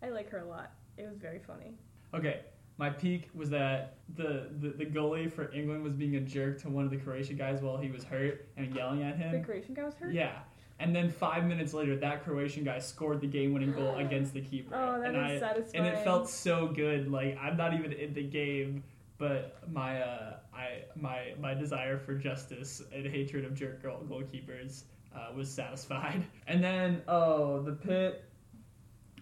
[0.01, 0.71] I like her a lot.
[0.97, 1.75] It was very funny.
[2.13, 2.41] Okay,
[2.83, 6.69] my peak was that the, the, the goalie for England was being a jerk to
[6.69, 9.31] one of the Croatian guys while he was hurt and yelling at him.
[9.31, 9.39] The.
[9.39, 10.13] Croatian guy was hurt.
[10.13, 10.39] Yeah.
[10.81, 14.75] And then five minutes later, that Croatian guy scored the game-winning goal against the keeper.
[14.75, 15.85] Oh, that and is I, satisfying.
[15.85, 17.09] and it felt so good.
[17.09, 18.83] Like I'm not even in the game,
[19.17, 24.83] but my uh, I my my desire for justice and hatred of jerk goal, goalkeepers
[25.15, 26.25] uh, was satisfied.
[26.47, 28.25] And then oh, the pit.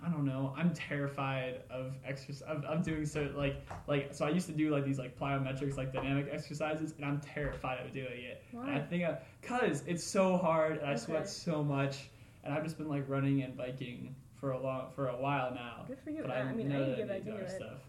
[0.03, 0.53] I don't know.
[0.57, 3.55] I'm terrified of exercise of, of doing so like
[3.87, 7.19] like so I used to do like these like plyometrics like dynamic exercises and I'm
[7.21, 8.43] terrified of doing it.
[8.51, 10.99] And I think uh, I, cuz it's so hard and I Okay.
[11.01, 12.09] sweat so much
[12.43, 15.85] and I've just been like running and biking for a long for a while now.
[15.87, 16.23] Good for you.
[16.23, 17.45] But I, I, mean, know I need that to get back need to do into
[17.45, 17.55] it.
[17.55, 17.79] stuff,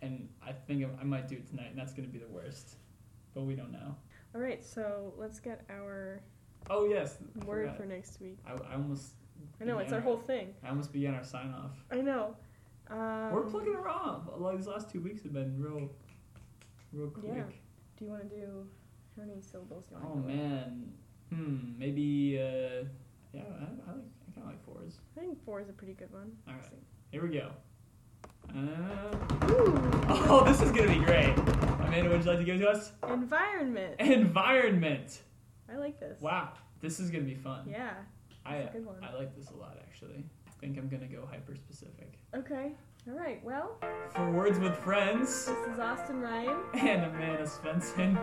[0.00, 2.76] and I think I might do it tonight, and that's gonna be the worst.
[3.34, 3.94] But we don't know.
[4.34, 6.22] All right, so let's get our
[6.70, 8.38] Oh yes, word for next week.
[8.46, 9.12] I, I almost
[9.60, 10.54] I know it's began our whole thing.
[10.64, 11.72] I almost began our sign off.
[11.90, 12.36] I know.
[12.90, 14.28] Um, We're plugging around.
[14.36, 15.88] Like these last two weeks have been real,
[16.92, 17.32] real quick.
[17.34, 17.42] Yeah.
[17.98, 18.66] Do you want to do
[19.16, 20.38] how many syllables do you Oh want to do?
[20.38, 20.92] man,
[21.30, 22.84] hmm, maybe uh,
[23.32, 24.98] yeah, I, I like I kind of like fours.
[25.16, 26.32] I think four is a pretty good one.
[26.48, 26.64] All right.
[27.10, 27.50] Here we go.
[28.50, 29.16] Uh,
[30.28, 31.32] oh, this is gonna be great.
[31.80, 32.92] Amanda, would you like to give it to us?
[33.08, 33.94] environment.
[34.00, 35.22] Environment.
[35.72, 36.20] I like this.
[36.20, 36.50] Wow,
[36.80, 37.66] this is gonna be fun.
[37.70, 37.92] Yeah,
[38.46, 38.96] I that's a good one.
[39.02, 40.24] I like this a lot actually.
[40.46, 42.18] I think I'm gonna go hyper specific.
[42.36, 42.72] Okay.
[43.08, 43.44] All right.
[43.44, 43.76] Well,
[44.14, 46.56] For words with friends this is Austin Ryan.
[46.74, 48.16] and Amanda Svensson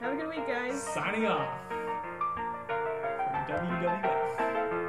[0.00, 0.82] Have a good week, guys.
[0.82, 4.85] signing off for WWF.